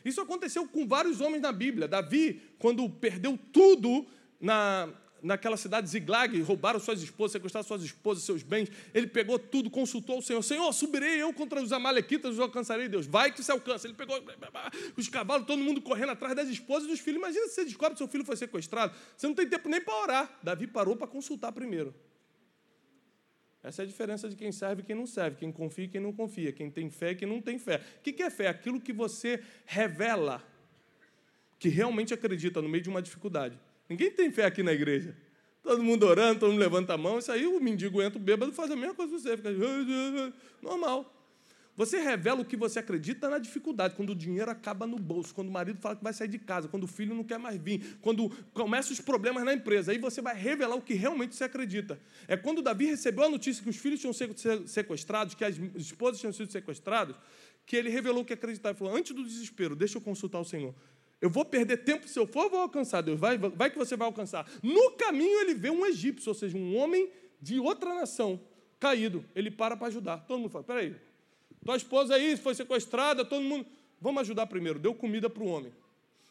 [0.04, 1.86] Isso aconteceu com vários homens na Bíblia.
[1.86, 4.06] Davi, quando perdeu tudo
[4.40, 4.88] na,
[5.22, 8.70] naquela cidade de Ziglag, roubaram suas esposas, sequestraram suas esposas, seus bens.
[8.94, 10.42] Ele pegou tudo, consultou o Senhor.
[10.42, 13.06] Senhor, subirei eu contra os amalequitas, os alcançarei, Deus.
[13.06, 13.86] Vai que se alcança.
[13.86, 14.16] Ele pegou
[14.96, 17.18] os cavalos, todo mundo correndo atrás das esposas e dos filhos.
[17.18, 18.94] Imagina se você descobre que seu filho foi sequestrado.
[19.16, 20.38] Você não tem tempo nem para orar.
[20.42, 21.94] Davi parou para consultar primeiro.
[23.62, 26.00] Essa é a diferença de quem serve e quem não serve, quem confia e quem
[26.00, 27.80] não confia, quem tem fé e quem não tem fé.
[27.98, 28.48] O que é fé?
[28.48, 30.42] Aquilo que você revela
[31.58, 33.60] que realmente acredita no meio de uma dificuldade.
[33.86, 35.14] Ninguém tem fé aqui na igreja.
[35.62, 37.18] Todo mundo orando, todo mundo levanta a mão.
[37.18, 39.36] Isso aí o mendigo entra, o bêbado faz a mesma coisa que você.
[39.36, 39.50] Fica
[40.62, 41.19] normal.
[41.80, 45.48] Você revela o que você acredita na dificuldade, quando o dinheiro acaba no bolso, quando
[45.48, 47.96] o marido fala que vai sair de casa, quando o filho não quer mais vir,
[48.02, 49.90] quando começam os problemas na empresa.
[49.90, 51.98] Aí você vai revelar o que realmente você acredita.
[52.28, 54.34] É quando Davi recebeu a notícia que os filhos tinham sido
[54.68, 57.16] sequestrados, que as esposas tinham sido sequestradas,
[57.64, 58.72] que ele revelou o que acreditava.
[58.72, 60.74] Ele falou: Antes do desespero, deixa eu consultar o Senhor.
[61.18, 63.00] Eu vou perder tempo se eu for, eu vou alcançar.
[63.00, 64.46] Deus vai, vai que você vai alcançar.
[64.62, 67.08] No caminho ele vê um egípcio, ou seja, um homem
[67.40, 68.38] de outra nação
[68.78, 69.24] caído.
[69.34, 70.18] Ele para para ajudar.
[70.26, 70.94] Todo mundo fala: peraí,
[71.64, 73.66] tua esposa aí foi sequestrada, todo mundo.
[74.00, 74.78] Vamos ajudar primeiro.
[74.78, 75.72] Deu comida para o homem.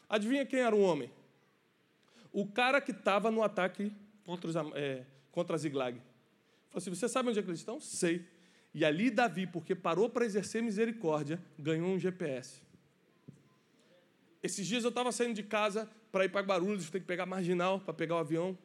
[0.08, 1.10] Adivinha quem era o homem?
[2.32, 3.92] O cara que estava no ataque
[4.24, 5.98] contra, os, é, contra Ziglag.
[6.68, 7.80] Falou assim: Você sabe onde é que eles estão?
[7.80, 8.24] Sei.
[8.72, 12.62] E ali Davi, porque parou para exercer misericórdia, ganhou um GPS.
[14.42, 17.80] Esses dias eu estava saindo de casa para ir para Guarulhos, tem que pegar marginal
[17.80, 18.56] para pegar o avião.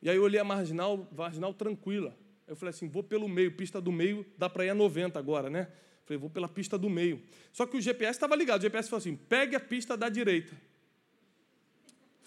[0.00, 2.14] E aí eu olhei a marginal, marginal tranquila.
[2.46, 5.48] Eu falei assim, vou pelo meio, pista do meio, dá para ir a 90 agora,
[5.48, 5.68] né?
[6.04, 7.22] Falei, vou pela pista do meio.
[7.52, 10.54] Só que o GPS estava ligado, o GPS falou assim, pegue a pista da direita.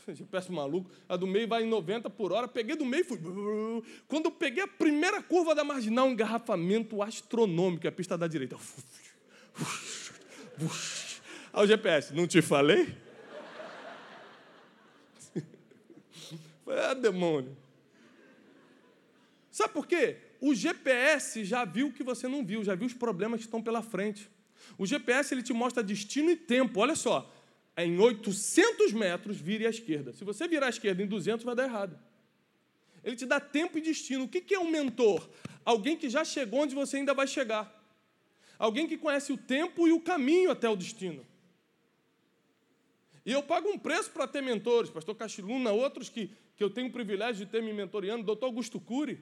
[0.14, 3.20] GPS maluco, a do meio vai em 90 por hora, peguei do meio e fui.
[4.08, 8.58] Quando eu peguei a primeira curva da marginal, um engarrafamento astronômico, a pista da direita.
[11.54, 12.98] Aí o GPS, não te falei?
[16.64, 17.56] Foi, ah, demônio.
[19.58, 20.18] Sabe por quê?
[20.40, 23.60] O GPS já viu o que você não viu, já viu os problemas que estão
[23.60, 24.30] pela frente.
[24.78, 26.80] O GPS ele te mostra destino e tempo.
[26.80, 27.28] Olha só,
[27.76, 30.14] em 800 metros, vire à esquerda.
[30.14, 31.98] Se você virar à esquerda em 200, vai dar errado.
[33.04, 34.26] Ele te dá tempo e destino.
[34.26, 35.28] O que é um mentor?
[35.66, 37.66] Alguém que já chegou onde você ainda vai chegar.
[38.60, 41.26] Alguém que conhece o tempo e o caminho até o destino.
[43.26, 46.90] E eu pago um preço para ter mentores, pastor Cachiluna, outros que, que eu tenho
[46.90, 49.20] o privilégio de ter me mentoreando, doutor Augusto Cury.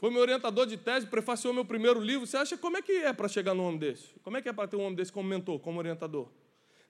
[0.00, 2.26] Foi meu orientador de tese, prefaciou meu primeiro livro.
[2.26, 4.18] Você acha como é que é para chegar num homem desse?
[4.22, 6.30] Como é que é para ter um homem desse como mentor, como orientador?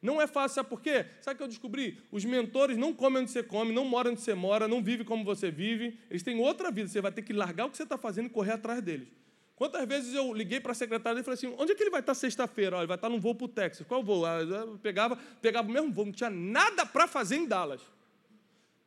[0.01, 1.05] Não é fácil, sabe por quê?
[1.21, 2.01] Sabe o que eu descobri?
[2.13, 5.25] Os mentores não comem onde você come, não moram onde você mora, não vivem como
[5.25, 5.99] você vive.
[6.09, 6.89] Eles têm outra vida.
[6.89, 9.09] Você vai ter que largar o que você está fazendo e correr atrás deles.
[9.57, 12.01] Quantas vezes eu liguei para a secretária e falei assim: onde é que ele vai
[12.01, 12.79] estar sexta-feira?
[12.79, 13.85] Ele vai estar num voo para o Texas.
[13.87, 14.25] Qual voo?
[14.25, 17.83] Ah, eu pegava, pegava o mesmo voo, não tinha nada para fazer em Dallas.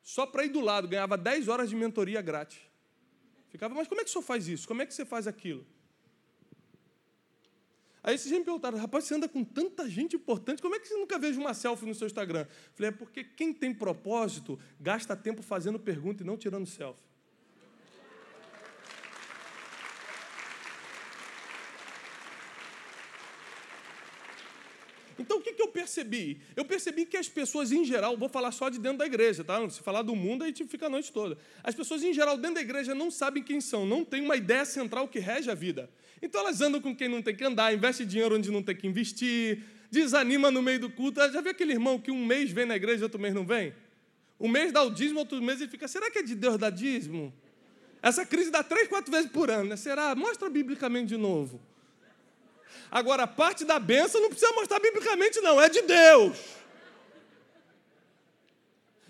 [0.01, 2.72] Só para ir do lado, ganhava 10 horas de mentoria grátis.
[3.53, 4.67] Ficava, mas como é que o senhor faz isso?
[4.67, 5.63] Como é que você faz aquilo?
[8.01, 10.87] Aí esses dias me perguntaram, rapaz, você anda com tanta gente importante, como é que
[10.87, 12.47] você nunca vejo uma selfie no seu Instagram?
[12.73, 16.99] Falei, é porque quem tem propósito gasta tempo fazendo pergunta e não tirando selfie.
[25.19, 26.39] Então o que, que eu percebi?
[26.55, 29.67] Eu percebi que as pessoas em geral, vou falar só de dentro da igreja, tá?
[29.69, 31.37] Se falar do mundo, a gente fica a noite toda.
[31.63, 34.63] As pessoas em geral dentro da igreja não sabem quem são, não têm uma ideia
[34.63, 35.89] central que rege a vida.
[36.21, 38.87] Então elas andam com quem não tem que andar, investe dinheiro onde não tem que
[38.87, 41.19] investir, desanima no meio do culto.
[41.19, 43.73] Já viu aquele irmão que um mês vem na igreja outro mês não vem?
[44.39, 46.69] Um mês dá o dízimo, outro mês ele fica, será que é de Deus dar
[46.69, 47.33] dízimo?
[48.01, 49.75] Essa crise dá três, quatro vezes por ano, né?
[49.77, 50.13] Será?
[50.13, 51.61] Mostra biblicamente de novo.
[52.93, 56.37] Agora, a parte da benção não precisa mostrar biblicamente, não, é de Deus.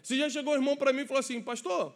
[0.02, 1.94] Se já chegou o irmão para mim e falou assim, pastor,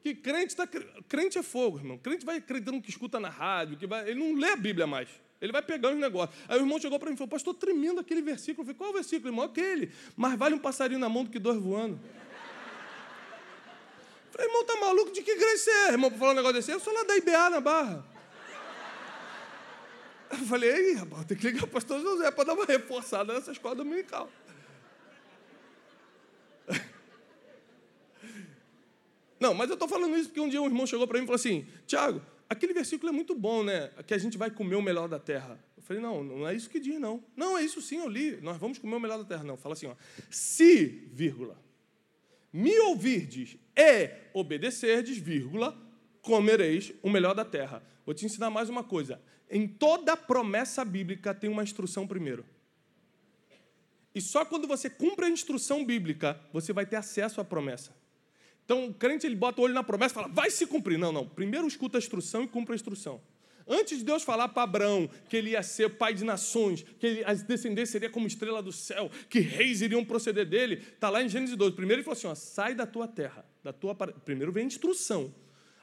[0.00, 0.64] que crente tá,
[1.08, 1.98] crente é fogo, irmão.
[1.98, 5.08] Crente vai acreditando que escuta na rádio, que vai, ele não lê a Bíblia mais.
[5.40, 6.38] Ele vai pegando os negócios.
[6.48, 8.62] Aí o irmão chegou para mim e falou: Pastor, tremendo aquele versículo.
[8.62, 9.44] Eu falei: Qual é o versículo, irmão?
[9.44, 9.90] Aquele.
[10.16, 11.98] Mas vale um passarinho na mão do que dois voando.
[14.26, 15.10] Eu falei: Irmão, tá maluco?
[15.10, 16.70] De que você é, irmão, para falar um negócio desse?
[16.70, 18.13] Eu sou lá da IBA na barra.
[20.40, 23.52] Eu falei, ei, tem que ligar para o pastor José para dar uma reforçada nessa
[23.52, 24.30] escola dominical.
[29.44, 31.26] Não, mas eu estou falando isso porque um dia um irmão chegou para mim e
[31.26, 33.90] falou assim: Tiago, aquele versículo é muito bom, né?
[34.06, 35.62] Que a gente vai comer o melhor da terra.
[35.76, 37.22] Eu falei: não, não é isso que diz, não.
[37.36, 38.40] Não, é isso sim, eu li.
[38.40, 39.44] Nós vamos comer o melhor da terra.
[39.44, 39.94] Não, fala assim: ó,
[40.30, 41.62] se, vírgula,
[42.52, 45.76] me ouvirdes e obedecerdes, vírgula,
[46.22, 47.82] comereis o melhor da terra.
[48.06, 49.20] Vou te ensinar mais uma coisa.
[49.50, 52.44] Em toda promessa bíblica tem uma instrução primeiro.
[54.14, 57.94] E só quando você cumpre a instrução bíblica, você vai ter acesso à promessa.
[58.64, 60.98] Então, o crente ele bota o olho na promessa e fala, vai se cumprir.
[60.98, 61.26] Não, não.
[61.26, 63.20] Primeiro escuta a instrução e cumpre a instrução.
[63.66, 67.24] Antes de Deus falar para Abraão que ele ia ser pai de nações, que ele,
[67.24, 71.28] as descendências seriam como estrela do céu, que reis iriam proceder dele, está lá em
[71.28, 71.74] Gênesis 12.
[71.74, 73.44] Primeiro ele falou assim: ó, sai da tua terra.
[73.62, 73.94] Da tua...
[73.94, 75.34] Primeiro vem a instrução.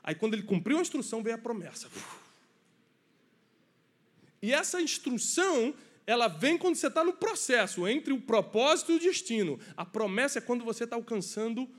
[0.03, 1.87] Aí, quando ele cumpriu a instrução, veio a promessa.
[4.41, 5.73] E essa instrução,
[6.05, 9.59] ela vem quando você está no processo entre o propósito e o destino.
[9.77, 11.69] A promessa é quando você está alcançando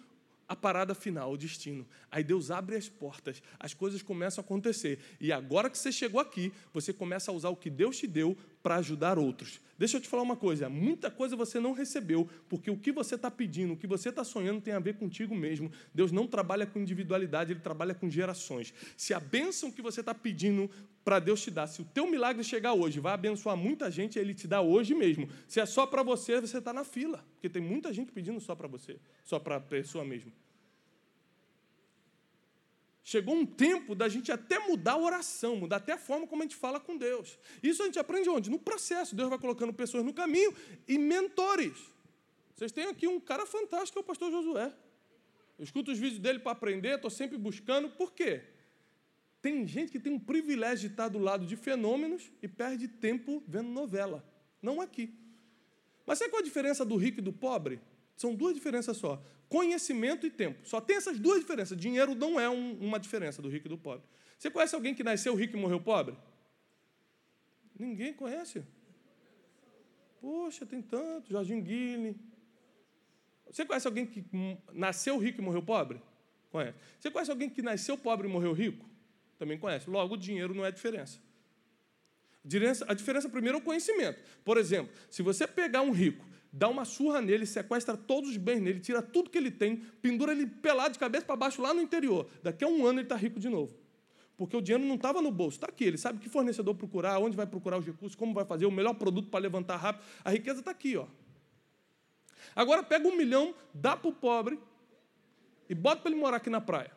[0.48, 1.86] a parada final, o destino.
[2.10, 4.98] Aí Deus abre as portas, as coisas começam a acontecer.
[5.18, 8.36] E agora que você chegou aqui, você começa a usar o que Deus te deu
[8.62, 9.60] para ajudar outros.
[9.78, 13.16] Deixa eu te falar uma coisa: muita coisa você não recebeu, porque o que você
[13.16, 15.72] está pedindo, o que você está sonhando tem a ver contigo mesmo.
[15.92, 18.72] Deus não trabalha com individualidade, ele trabalha com gerações.
[18.96, 20.70] Se a bênção que você está pedindo
[21.04, 24.34] para Deus te dar, se o teu milagre chegar hoje, vai abençoar muita gente, ele
[24.34, 25.28] te dá hoje mesmo.
[25.48, 28.54] Se é só para você, você está na fila, porque tem muita gente pedindo só
[28.54, 30.32] para você, só para a pessoa mesmo.
[33.04, 36.44] Chegou um tempo da gente até mudar a oração, mudar até a forma como a
[36.44, 37.36] gente fala com Deus.
[37.62, 38.48] Isso a gente aprende onde?
[38.48, 39.16] No processo.
[39.16, 40.54] Deus vai colocando pessoas no caminho
[40.86, 41.76] e mentores.
[42.54, 44.72] Vocês têm aqui um cara fantástico, é o pastor Josué.
[45.58, 47.90] Eu escuto os vídeos dele para aprender, estou sempre buscando.
[47.90, 48.42] Por quê?
[49.40, 53.42] Tem gente que tem um privilégio de estar do lado de fenômenos e perde tempo
[53.48, 54.24] vendo novela.
[54.62, 55.12] Não aqui.
[56.06, 57.80] Mas sabe qual é a diferença do rico e do pobre?
[58.16, 59.20] São duas diferenças só
[59.52, 60.66] conhecimento e tempo.
[60.66, 61.76] Só tem essas duas diferenças.
[61.76, 64.02] Dinheiro não é um, uma diferença do rico e do pobre.
[64.38, 66.16] Você conhece alguém que nasceu rico e morreu pobre?
[67.78, 68.64] Ninguém conhece.
[70.22, 71.30] Poxa, tem tanto.
[71.30, 72.16] Jardim Guilherme.
[73.50, 74.24] Você conhece alguém que
[74.72, 76.00] nasceu rico e morreu pobre?
[76.50, 76.78] Conhece.
[76.98, 78.88] Você conhece alguém que nasceu pobre e morreu rico?
[79.38, 79.90] Também conhece.
[79.90, 81.20] Logo, o dinheiro não é a diferença.
[82.88, 84.18] A diferença, primeiro, é o conhecimento.
[84.42, 88.60] Por exemplo, se você pegar um rico, dá uma surra nele, sequestra todos os bens
[88.60, 91.80] nele, tira tudo que ele tem, pendura ele pelado de cabeça para baixo lá no
[91.80, 92.28] interior.
[92.42, 93.74] Daqui a um ano ele está rico de novo.
[94.36, 95.84] Porque o dinheiro não estava no bolso, está aqui.
[95.84, 98.94] Ele sabe que fornecedor procurar, onde vai procurar os recursos, como vai fazer, o melhor
[98.94, 100.04] produto para levantar rápido.
[100.24, 100.96] A riqueza está aqui.
[100.96, 101.06] Ó.
[102.54, 104.58] Agora pega um milhão, dá para o pobre
[105.68, 106.90] e bota para ele morar aqui na praia.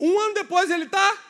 [0.00, 1.29] Um ano depois ele está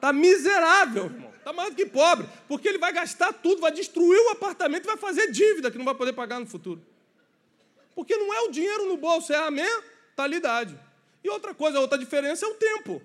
[0.00, 1.30] tá miserável, irmão.
[1.40, 2.26] Está mais do que pobre.
[2.46, 5.84] Porque ele vai gastar tudo, vai destruir o apartamento e vai fazer dívida que não
[5.84, 6.82] vai poder pagar no futuro.
[7.94, 10.78] Porque não é o dinheiro no bolso, é a mentalidade.
[11.22, 13.02] E outra coisa, outra diferença é o tempo.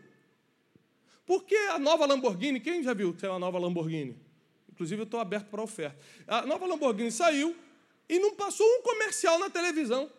[1.26, 4.16] Porque a nova Lamborghini, quem já viu que é uma nova Lamborghini?
[4.72, 5.98] Inclusive, eu estou aberto para oferta.
[6.28, 7.56] A nova Lamborghini saiu
[8.08, 10.12] e não passou um comercial na televisão.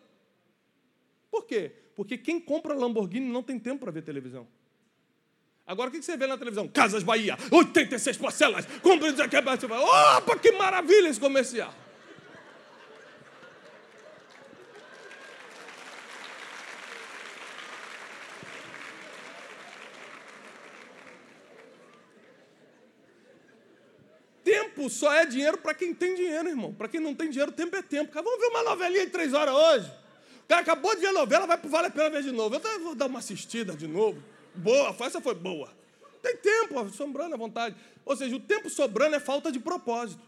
[1.31, 1.71] Por quê?
[1.95, 4.47] Porque quem compra Lamborghini não tem tempo para ver televisão.
[5.67, 6.65] Agora, o que você vê na televisão?
[6.65, 9.35] Casas Bahia, 86 parcelas, compra isso aqui.
[9.35, 11.73] Opa, que maravilha esse comercial.
[24.41, 26.73] Tempo só é dinheiro para quem tem dinheiro, irmão.
[26.73, 28.09] Para quem não tem dinheiro, tempo é tempo.
[28.13, 29.91] Vamos ver uma novelinha de três horas hoje?
[30.45, 32.55] O cara acabou de ver a novela, vai pro Vale a Pena ver de novo.
[32.55, 34.23] Eu vou dar uma assistida de novo.
[34.57, 35.71] Boa, essa foi boa.
[36.21, 37.75] Tem tempo, sobrando à vontade.
[38.05, 40.21] Ou seja, o tempo sobrando é falta de propósito.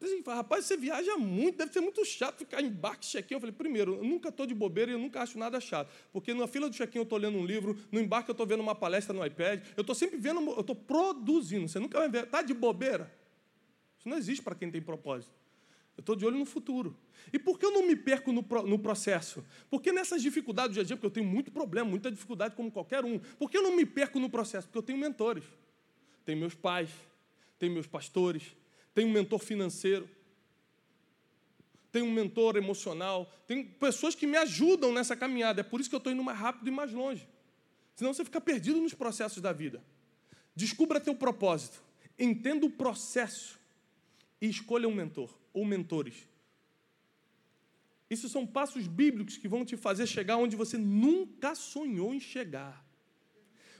[0.00, 3.34] Assim, rapaz, você viaja muito, deve ser muito chato ficar em barco check-in.
[3.34, 5.90] Eu falei, primeiro, eu nunca estou de bobeira e eu nunca acho nada chato.
[6.12, 8.60] Porque na fila do check-in eu estou lendo um livro, no embarque eu estou vendo
[8.60, 11.66] uma palestra no iPad, eu estou sempre vendo, eu estou produzindo.
[11.66, 13.12] Você nunca vai ver, está de bobeira?
[13.98, 15.32] Isso não existe para quem tem propósito.
[15.98, 16.96] Eu estou de olho no futuro.
[17.32, 19.44] E por que eu não me perco no, no processo?
[19.68, 22.70] Porque nessas dificuldades do dia a dia, porque eu tenho muito problema, muita dificuldade como
[22.70, 23.18] qualquer um.
[23.18, 24.68] Por que eu não me perco no processo?
[24.68, 25.42] Porque eu tenho mentores.
[26.24, 26.88] Tenho meus pais,
[27.58, 28.44] tenho meus pastores,
[28.94, 30.08] tenho um mentor financeiro,
[31.90, 35.62] tenho um mentor emocional, tenho pessoas que me ajudam nessa caminhada.
[35.62, 37.28] É por isso que eu estou indo mais rápido e mais longe.
[37.96, 39.82] Senão você fica perdido nos processos da vida.
[40.54, 41.82] Descubra teu propósito,
[42.16, 43.58] entenda o processo
[44.40, 46.28] e escolha um mentor ou mentores.
[48.10, 52.86] Isso são passos bíblicos que vão te fazer chegar onde você nunca sonhou em chegar.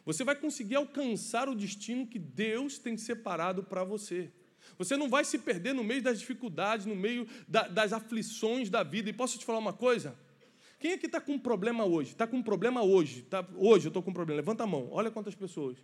[0.05, 4.31] Você vai conseguir alcançar o destino que Deus tem separado para você.
[4.77, 8.83] Você não vai se perder no meio das dificuldades, no meio da, das aflições da
[8.83, 9.09] vida.
[9.09, 10.19] E posso te falar uma coisa?
[10.79, 12.13] Quem aqui está com um problema hoje?
[12.13, 13.23] Está com um problema hoje?
[13.23, 14.41] Tá, hoje eu estou com um problema.
[14.41, 14.89] Levanta a mão.
[14.93, 15.77] Olha quantas pessoas.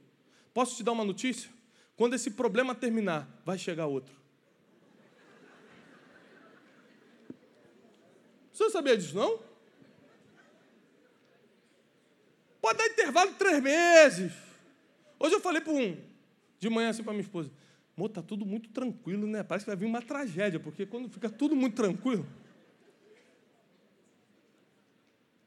[0.52, 1.50] Posso te dar uma notícia?
[1.96, 4.23] Quando esse problema terminar, vai chegar outro.
[8.54, 9.40] Você sabia disso, não?
[12.62, 14.32] Pode dar intervalo de três meses.
[15.18, 16.00] Hoje eu falei para um,
[16.60, 17.50] de manhã assim para minha esposa,
[17.96, 19.42] amor, tá tudo muito tranquilo, né?
[19.42, 22.24] Parece que vai vir uma tragédia, porque quando fica tudo muito tranquilo.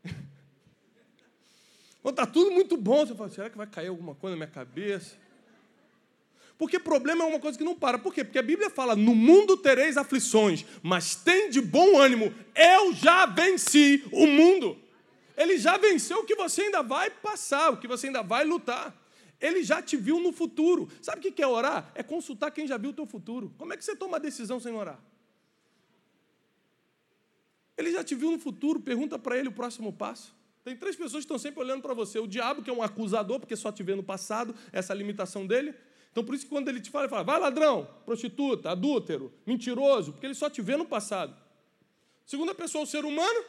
[2.03, 4.53] quando está tudo muito bom, você fala, será que vai cair alguma coisa na minha
[4.53, 5.15] cabeça?
[6.57, 7.99] Porque problema é uma coisa que não para.
[7.99, 8.23] Por quê?
[8.23, 13.25] Porque a Bíblia fala: no mundo tereis aflições, mas tem de bom ânimo, eu já
[13.25, 14.77] venci o mundo.
[15.35, 18.95] Ele já venceu o que você ainda vai passar, o que você ainda vai lutar.
[19.39, 20.89] Ele já te viu no futuro.
[20.99, 21.91] Sabe o que é orar?
[21.93, 23.53] É consultar quem já viu o teu futuro.
[23.55, 24.99] Como é que você toma a decisão sem orar?
[27.77, 30.35] Ele já te viu no futuro, pergunta para ele o próximo passo.
[30.63, 32.17] Tem três pessoas que estão sempre olhando para você.
[32.17, 35.75] O diabo, que é um acusador, porque só te vê no passado, essa limitação dele.
[36.17, 40.13] Então, por isso que quando ele te fala, ele fala, vai ladrão, prostituta, adúltero, mentiroso,
[40.13, 41.37] porque ele só te vê no passado.
[42.25, 43.39] Segunda pessoa, o ser humano.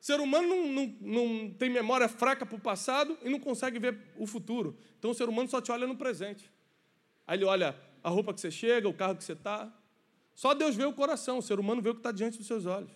[0.00, 3.78] O ser humano não, não, não tem memória fraca para o passado e não consegue
[3.78, 4.74] ver o futuro.
[4.98, 6.50] Então, o ser humano só te olha no presente.
[7.26, 9.70] Aí ele olha a roupa que você chega, o carro que você está.
[10.34, 12.64] Só Deus vê o coração, o ser humano vê o que está diante dos seus
[12.64, 12.90] olhos.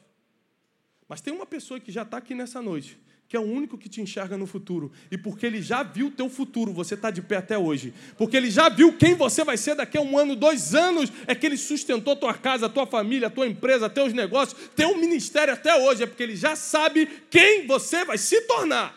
[1.07, 2.99] Mas tem uma pessoa que já está aqui nessa noite,
[3.29, 4.91] que é o único que te enxerga no futuro.
[5.11, 7.93] E porque ele já viu o teu futuro, você está de pé até hoje.
[8.17, 11.35] Porque ele já viu quem você vai ser daqui a um ano, dois anos, é
[11.35, 16.05] que ele sustentou tua casa, tua família, tua empresa, teus negócios, teu ministério até hoje.
[16.05, 18.97] É porque ele já sabe quem você vai se tornar.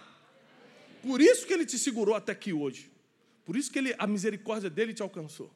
[1.03, 2.89] Por isso que ele te segurou até aqui hoje.
[3.43, 5.51] Por isso que ele, a misericórdia dele te alcançou.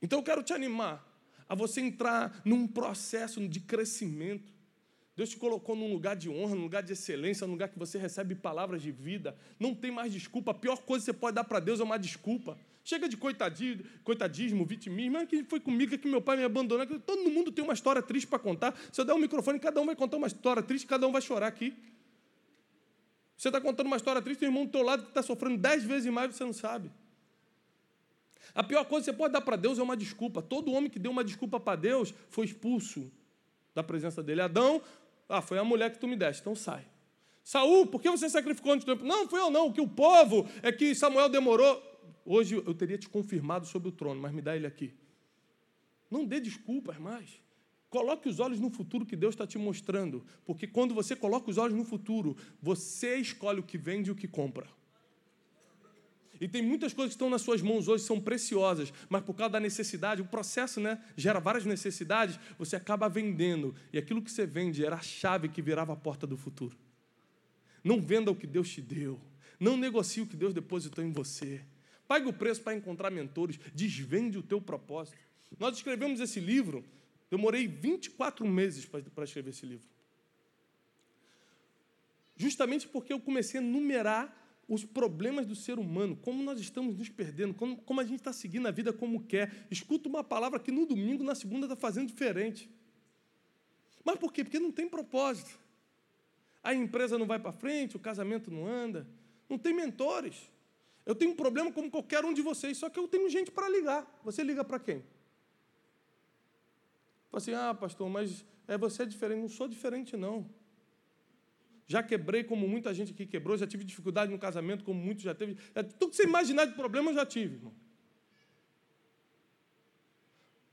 [0.00, 1.04] Então eu quero te animar
[1.48, 4.55] a você entrar num processo de crescimento
[5.16, 7.96] Deus te colocou num lugar de honra, num lugar de excelência, num lugar que você
[7.96, 9.34] recebe palavras de vida.
[9.58, 10.50] Não tem mais desculpa.
[10.50, 12.58] A pior coisa que você pode dar para Deus é uma desculpa.
[12.84, 15.16] Chega de coitadismo, vitimismo.
[15.16, 16.86] Ah, que foi comigo que meu pai me abandonou.
[17.00, 18.78] Todo mundo tem uma história triste para contar.
[18.92, 21.22] Se eu der um microfone, cada um vai contar uma história triste, cada um vai
[21.22, 21.74] chorar aqui.
[23.38, 25.82] Você está contando uma história triste, um irmão do teu lado que está sofrendo dez
[25.82, 26.90] vezes mais, você não sabe.
[28.54, 30.42] A pior coisa que você pode dar para Deus é uma desculpa.
[30.42, 33.10] Todo homem que deu uma desculpa para Deus foi expulso
[33.74, 34.40] da presença dele.
[34.40, 34.80] Adão,
[35.28, 36.86] ah, foi a mulher que tu me deste, então sai.
[37.42, 39.06] Saul, por que você sacrificou antes do tempo?
[39.06, 41.82] Não, foi eu não, que o povo é que Samuel demorou.
[42.24, 44.92] Hoje eu teria te confirmado sobre o trono, mas me dá ele aqui.
[46.10, 47.40] Não dê desculpas mais.
[47.88, 51.56] Coloque os olhos no futuro que Deus está te mostrando, porque quando você coloca os
[51.56, 54.66] olhos no futuro, você escolhe o que vende e o que compra.
[56.40, 59.52] E tem muitas coisas que estão nas suas mãos hoje, são preciosas, mas por causa
[59.52, 63.74] da necessidade, o processo né, gera várias necessidades, você acaba vendendo.
[63.92, 66.76] E aquilo que você vende era a chave que virava a porta do futuro.
[67.82, 69.20] Não venda o que Deus te deu.
[69.58, 71.62] Não negocie o que Deus depositou em você.
[72.06, 73.58] Pague o preço para encontrar mentores.
[73.74, 75.16] Desvende o teu propósito.
[75.58, 76.84] Nós escrevemos esse livro,
[77.30, 79.86] demorei 24 meses para escrever esse livro.
[82.36, 87.08] Justamente porque eu comecei a numerar os problemas do ser humano, como nós estamos nos
[87.08, 89.66] perdendo, como, como a gente está seguindo a vida como quer.
[89.70, 92.68] Escuta uma palavra que no domingo, na segunda, está fazendo diferente.
[94.04, 94.42] Mas por quê?
[94.42, 95.58] Porque não tem propósito.
[96.62, 99.06] A empresa não vai para frente, o casamento não anda,
[99.48, 100.50] não tem mentores.
[101.04, 103.68] Eu tenho um problema como qualquer um de vocês, só que eu tenho gente para
[103.68, 104.20] ligar.
[104.24, 105.04] Você liga para quem?
[107.30, 109.42] Fala assim, ah, pastor, mas é, você é diferente.
[109.42, 110.50] Não sou diferente, não.
[111.86, 115.34] Já quebrei como muita gente aqui quebrou, já tive dificuldade no casamento, como muitos já
[115.34, 115.56] teve.
[115.74, 117.72] É, tudo que você imaginar de problema eu já tive, irmão.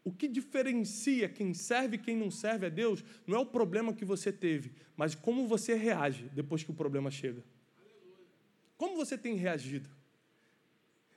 [0.03, 3.93] O que diferencia quem serve e quem não serve a Deus não é o problema
[3.93, 7.43] que você teve, mas como você reage depois que o problema chega.
[8.75, 9.89] Como você tem reagido?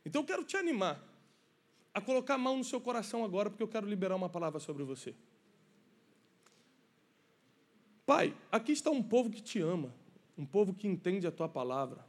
[0.05, 1.03] Então eu quero te animar
[1.93, 4.85] a colocar a mão no seu coração agora, porque eu quero liberar uma palavra sobre
[4.85, 5.15] você.
[8.07, 9.93] Pai, aqui está um povo que te ama,
[10.39, 12.07] um povo que entende a tua palavra,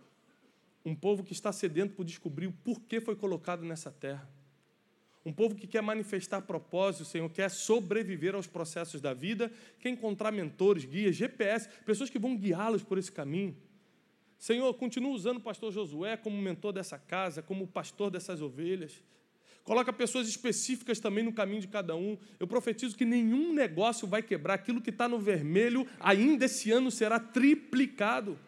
[0.86, 4.30] um povo que está sedento por descobrir o porquê foi colocado nessa terra.
[5.26, 10.32] Um povo que quer manifestar propósito, Senhor, quer sobreviver aos processos da vida, quer encontrar
[10.32, 13.58] mentores, guias, GPS, pessoas que vão guiá-los por esse caminho.
[14.38, 19.04] Senhor, continua usando o pastor Josué como mentor dessa casa, como pastor dessas ovelhas.
[19.68, 22.18] Coloca pessoas específicas também no caminho de cada um.
[22.40, 24.54] Eu profetizo que nenhum negócio vai quebrar.
[24.54, 28.40] Aquilo que está no vermelho, ainda esse ano será triplicado.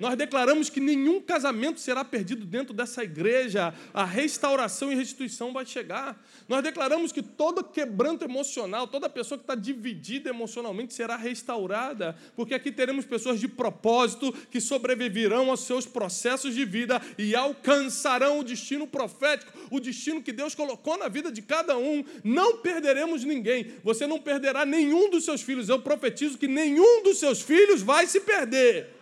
[0.00, 5.66] Nós declaramos que nenhum casamento será perdido dentro dessa igreja, a restauração e restituição vai
[5.66, 6.22] chegar.
[6.48, 12.54] Nós declaramos que todo quebranto emocional, toda pessoa que está dividida emocionalmente será restaurada, porque
[12.54, 18.44] aqui teremos pessoas de propósito que sobreviverão aos seus processos de vida e alcançarão o
[18.44, 22.04] destino profético, o destino que Deus colocou na vida de cada um.
[22.22, 25.68] Não perderemos ninguém, você não perderá nenhum dos seus filhos.
[25.68, 28.97] Eu profetizo que nenhum dos seus filhos vai se perder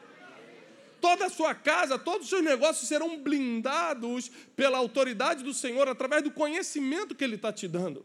[1.00, 6.22] toda a sua casa, todos os seus negócios serão blindados pela autoridade do Senhor através
[6.22, 8.04] do conhecimento que Ele está te dando.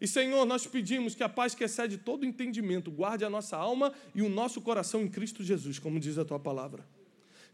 [0.00, 3.92] E Senhor, nós pedimos que a paz que excede todo entendimento guarde a nossa alma
[4.14, 6.86] e o nosso coração em Cristo Jesus, como diz a tua palavra.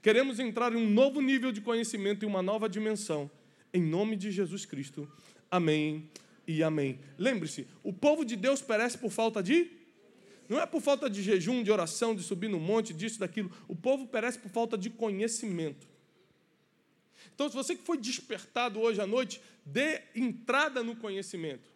[0.03, 3.31] Queremos entrar em um novo nível de conhecimento e uma nova dimensão,
[3.73, 5.11] em nome de Jesus Cristo.
[5.51, 6.11] Amém
[6.47, 7.01] e amém.
[7.17, 9.71] Lembre-se, o povo de Deus perece por falta de
[10.49, 13.51] não é por falta de jejum, de oração, de subir no monte, disso, daquilo.
[13.67, 15.87] O povo perece por falta de conhecimento.
[17.35, 21.69] Então, se você que foi despertado hoje à noite, dê entrada no conhecimento.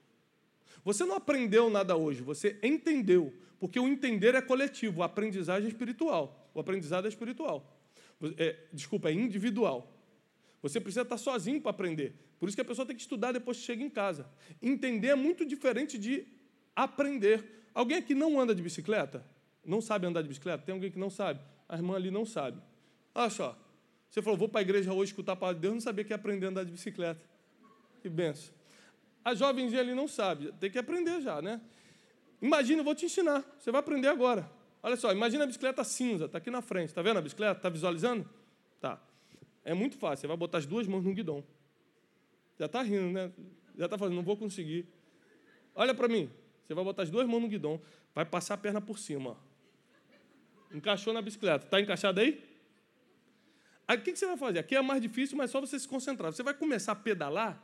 [0.85, 3.35] Você não aprendeu nada hoje, você entendeu.
[3.59, 6.51] Porque o entender é coletivo, a aprendizagem é espiritual.
[6.55, 7.77] O aprendizado é espiritual.
[8.37, 9.93] É, desculpa, é individual.
[10.63, 12.15] Você precisa estar sozinho para aprender.
[12.39, 14.29] Por isso que a pessoa tem que estudar depois que chega em casa.
[14.63, 16.25] Entender é muito diferente de
[16.75, 17.58] aprender.
[17.79, 19.25] Alguém aqui não anda de bicicleta?
[19.65, 20.65] Não sabe andar de bicicleta?
[20.65, 21.39] Tem alguém que não sabe?
[21.69, 22.61] A irmã ali não sabe.
[23.15, 23.57] Olha só.
[24.11, 26.13] Você falou, vou para a igreja hoje escutar a palavra de Deus, não sabia que
[26.13, 27.25] ia aprender a andar de bicicleta.
[28.03, 28.53] Que benção.
[29.25, 31.61] A jovenzinha ali não sabe, tem que aprender já, né?
[32.43, 33.45] Imagina, eu vou te ensinar.
[33.61, 34.51] Você vai aprender agora.
[34.83, 36.89] Olha só, imagina a bicicleta cinza, está aqui na frente.
[36.89, 37.61] Está vendo a bicicleta?
[37.61, 38.29] Está visualizando?
[38.81, 39.01] Tá.
[39.65, 40.23] É muito fácil.
[40.23, 41.45] Você vai botar as duas mãos no guidão.
[42.59, 43.31] Já está rindo, né?
[43.77, 44.85] Já está falando, não vou conseguir.
[45.77, 46.29] Olha para mim.
[46.69, 47.81] Você vai botar as duas mãos no guidão,
[48.15, 49.39] vai passar a perna por cima.
[50.71, 51.65] Encaixou na bicicleta.
[51.65, 52.45] Está encaixado aí?
[53.87, 54.59] Aí o que você vai fazer?
[54.59, 56.31] Aqui é mais difícil, mas é só você se concentrar.
[56.31, 57.59] Você vai começar a pedalar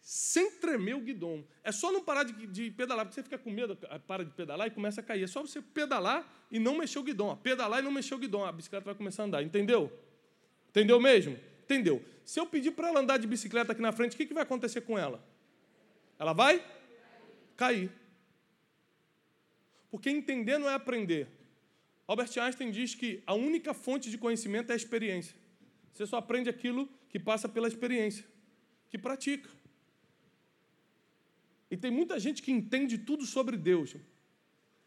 [0.00, 1.44] sem tremer o guidão.
[1.64, 3.76] É só não parar de, de, pedalar, porque você fica com medo,
[4.06, 5.24] para de pedalar e começa a cair.
[5.24, 7.36] É só você pedalar e não mexer o guidão.
[7.38, 8.44] Pedalar e não mexer o guidão.
[8.44, 9.42] A bicicleta vai começar a andar.
[9.42, 9.92] Entendeu?
[10.68, 11.36] Entendeu mesmo?
[11.64, 12.00] Entendeu?
[12.24, 14.44] Se eu pedir para ela andar de bicicleta aqui na frente, o que, que vai
[14.44, 15.20] acontecer com ela?
[16.16, 16.64] Ela vai
[17.56, 17.90] cair.
[19.90, 21.28] Porque entender não é aprender.
[22.06, 25.36] Albert Einstein diz que a única fonte de conhecimento é a experiência.
[25.92, 28.24] Você só aprende aquilo que passa pela experiência,
[28.88, 29.50] que pratica.
[31.70, 33.96] E tem muita gente que entende tudo sobre Deus,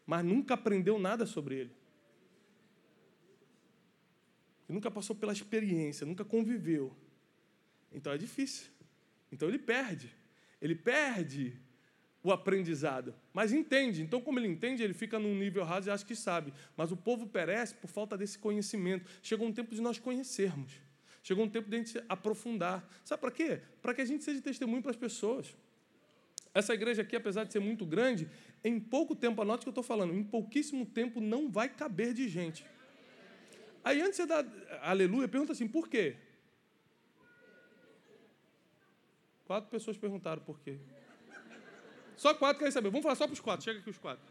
[0.06, 1.70] mas nunca aprendeu nada sobre Ele.
[4.68, 6.96] E nunca passou pela experiência, nunca conviveu.
[7.92, 8.70] Então é difícil.
[9.32, 10.14] Então ele perde.
[10.60, 11.58] Ele perde
[12.22, 14.02] o aprendizado, mas entende.
[14.02, 16.52] Então, como ele entende, ele fica num nível raso e acha que sabe.
[16.76, 19.10] Mas o povo perece por falta desse conhecimento.
[19.22, 20.72] Chegou um tempo de nós conhecermos.
[21.22, 22.86] Chegou um tempo de a gente aprofundar.
[23.04, 23.60] Sabe para quê?
[23.80, 25.56] Para que a gente seja testemunho para as pessoas.
[26.52, 28.28] Essa igreja aqui, apesar de ser muito grande,
[28.62, 32.12] em pouco tempo, anote o que eu estou falando, em pouquíssimo tempo não vai caber
[32.12, 32.64] de gente.
[33.82, 34.26] Aí antes você
[34.82, 36.16] aleluia, pergunta assim, por quê?
[39.46, 40.78] Quatro pessoas perguntaram por quê.
[42.20, 42.90] Só quatro querem saber.
[42.90, 43.64] Vamos falar só para os quatro.
[43.64, 44.22] Chega aqui os quatro.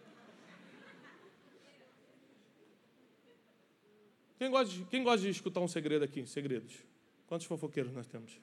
[4.37, 6.23] Quem gosta, de, quem gosta de escutar um segredo aqui?
[6.27, 6.85] Segredos.
[7.25, 8.39] Quantos fofoqueiros nós temos?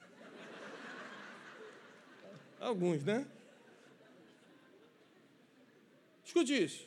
[2.59, 3.25] Alguns, né?
[6.25, 6.85] Escute isso.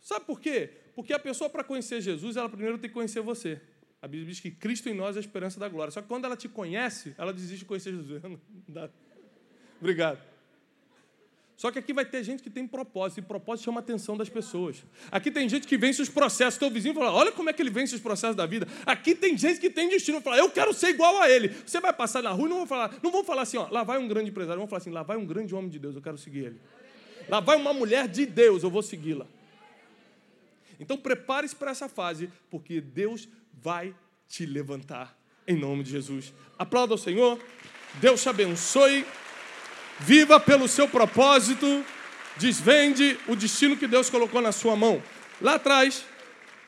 [0.00, 0.72] Sabe por quê?
[0.96, 3.60] Porque a pessoa, para conhecer Jesus, ela primeiro tem que conhecer você.
[4.02, 5.92] A Bíblia diz que Cristo em nós é a esperança da glória.
[5.92, 8.20] Só que quando ela te conhece, ela desiste de conhecer Jesus.
[9.80, 10.33] Obrigado.
[11.56, 14.28] Só que aqui vai ter gente que tem propósito, e propósito chama a atenção das
[14.28, 14.84] pessoas.
[15.10, 16.58] Aqui tem gente que vence os processos.
[16.58, 18.66] Teu vizinho fala: olha como é que ele vence os processos da vida.
[18.84, 20.20] Aqui tem gente que tem destino.
[20.20, 21.48] Fala, eu quero ser igual a ele.
[21.48, 23.84] Você vai passar na rua e não vão falar, não vão falar assim, ó, lá
[23.84, 26.02] vai um grande empresário, vão falar assim, lá vai um grande homem de Deus, eu
[26.02, 26.60] quero seguir ele.
[27.28, 29.26] Lá vai uma mulher de Deus, eu vou segui-la.
[30.78, 33.94] Então prepare-se para essa fase, porque Deus vai
[34.28, 36.32] te levantar em nome de Jesus.
[36.58, 37.38] Aplauda o Senhor.
[38.00, 39.06] Deus te abençoe.
[40.00, 41.84] Viva pelo seu propósito.
[42.36, 45.02] Desvende o destino que Deus colocou na sua mão.
[45.40, 46.04] Lá atrás,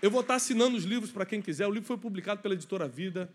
[0.01, 1.66] eu vou estar assinando os livros para quem quiser.
[1.66, 3.29] O livro foi publicado pela editora Vida,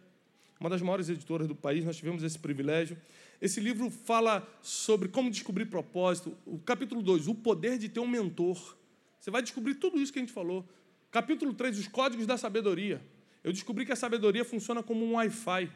[0.59, 1.83] uma das maiores editoras do país.
[1.83, 2.97] Nós tivemos esse privilégio.
[3.41, 6.37] Esse livro fala sobre como descobrir propósito.
[6.45, 8.77] O capítulo 2, o poder de ter um mentor.
[9.19, 10.65] Você vai descobrir tudo isso que a gente falou.
[11.11, 13.01] Capítulo 3, os códigos da sabedoria.
[13.43, 15.69] Eu descobri que a sabedoria funciona como um Wi-Fi.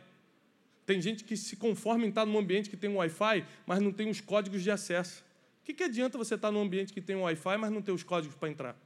[0.86, 3.92] Tem gente que se conforma em estar num ambiente que tem um Wi-Fi, mas não
[3.92, 5.24] tem os códigos de acesso.
[5.62, 7.92] O que, que adianta você estar num ambiente que tem um Wi-Fi, mas não ter
[7.92, 8.78] os códigos para entrar?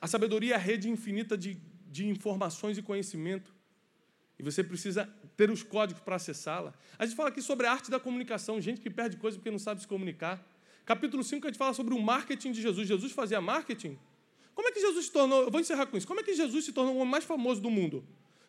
[0.00, 1.58] A sabedoria é a rede infinita de,
[1.90, 3.54] de informações e conhecimento.
[4.38, 6.74] E você precisa ter os códigos para acessá-la.
[6.98, 9.58] A gente fala aqui sobre a arte da comunicação, gente que perde coisa porque não
[9.58, 10.42] sabe se comunicar.
[10.84, 12.88] Capítulo 5, a gente fala sobre o marketing de Jesus.
[12.88, 13.98] Jesus fazia marketing?
[14.54, 16.64] Como é que Jesus se tornou, eu vou encerrar com isso, como é que Jesus
[16.64, 18.02] se tornou o homem mais famoso do mundo?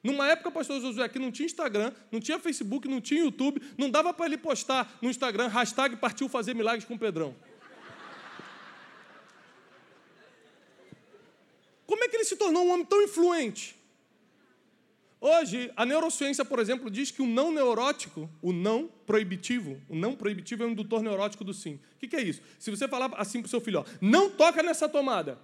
[0.07, 3.89] Numa época, pastor Josué, que não tinha Instagram, não tinha Facebook, não tinha YouTube, não
[3.89, 7.35] dava para ele postar no Instagram, hashtag partiu fazer milagres com Pedrão.
[11.85, 13.75] Como é que ele se tornou um homem tão influente?
[15.19, 20.15] Hoje, a neurociência, por exemplo, diz que o não neurótico, o não proibitivo, o não
[20.15, 21.81] proibitivo é um indutor neurótico do sim.
[22.01, 22.41] O que, é isso?
[22.57, 25.37] Se você falar assim para o seu filho, ó, não toca nessa tomada,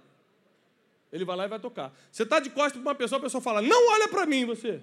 [1.14, 1.96] ele vai lá e vai tocar.
[2.10, 4.80] Você está de costas para uma pessoa, a pessoa fala: Não olha para mim, você.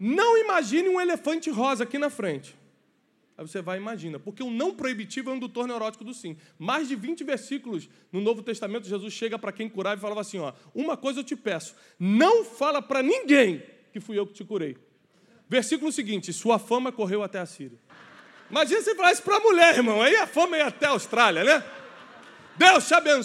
[0.00, 2.56] Não imagine um elefante rosa aqui na frente.
[3.36, 6.38] Aí você vai e imagina, porque o não proibitivo é um indutor neurótico do sim.
[6.58, 10.38] Mais de 20 versículos no Novo Testamento, Jesus chega para quem curava e falava assim:
[10.38, 14.42] ó, uma coisa eu te peço, não fala para ninguém que fui eu que te
[14.42, 14.78] curei.
[15.46, 17.78] Versículo seguinte: sua fama correu até a Síria.
[18.50, 21.62] Imagina se falasse para a mulher, irmão, aí a fama ia até a Austrália, né?
[22.58, 23.22] Deus te abençoe.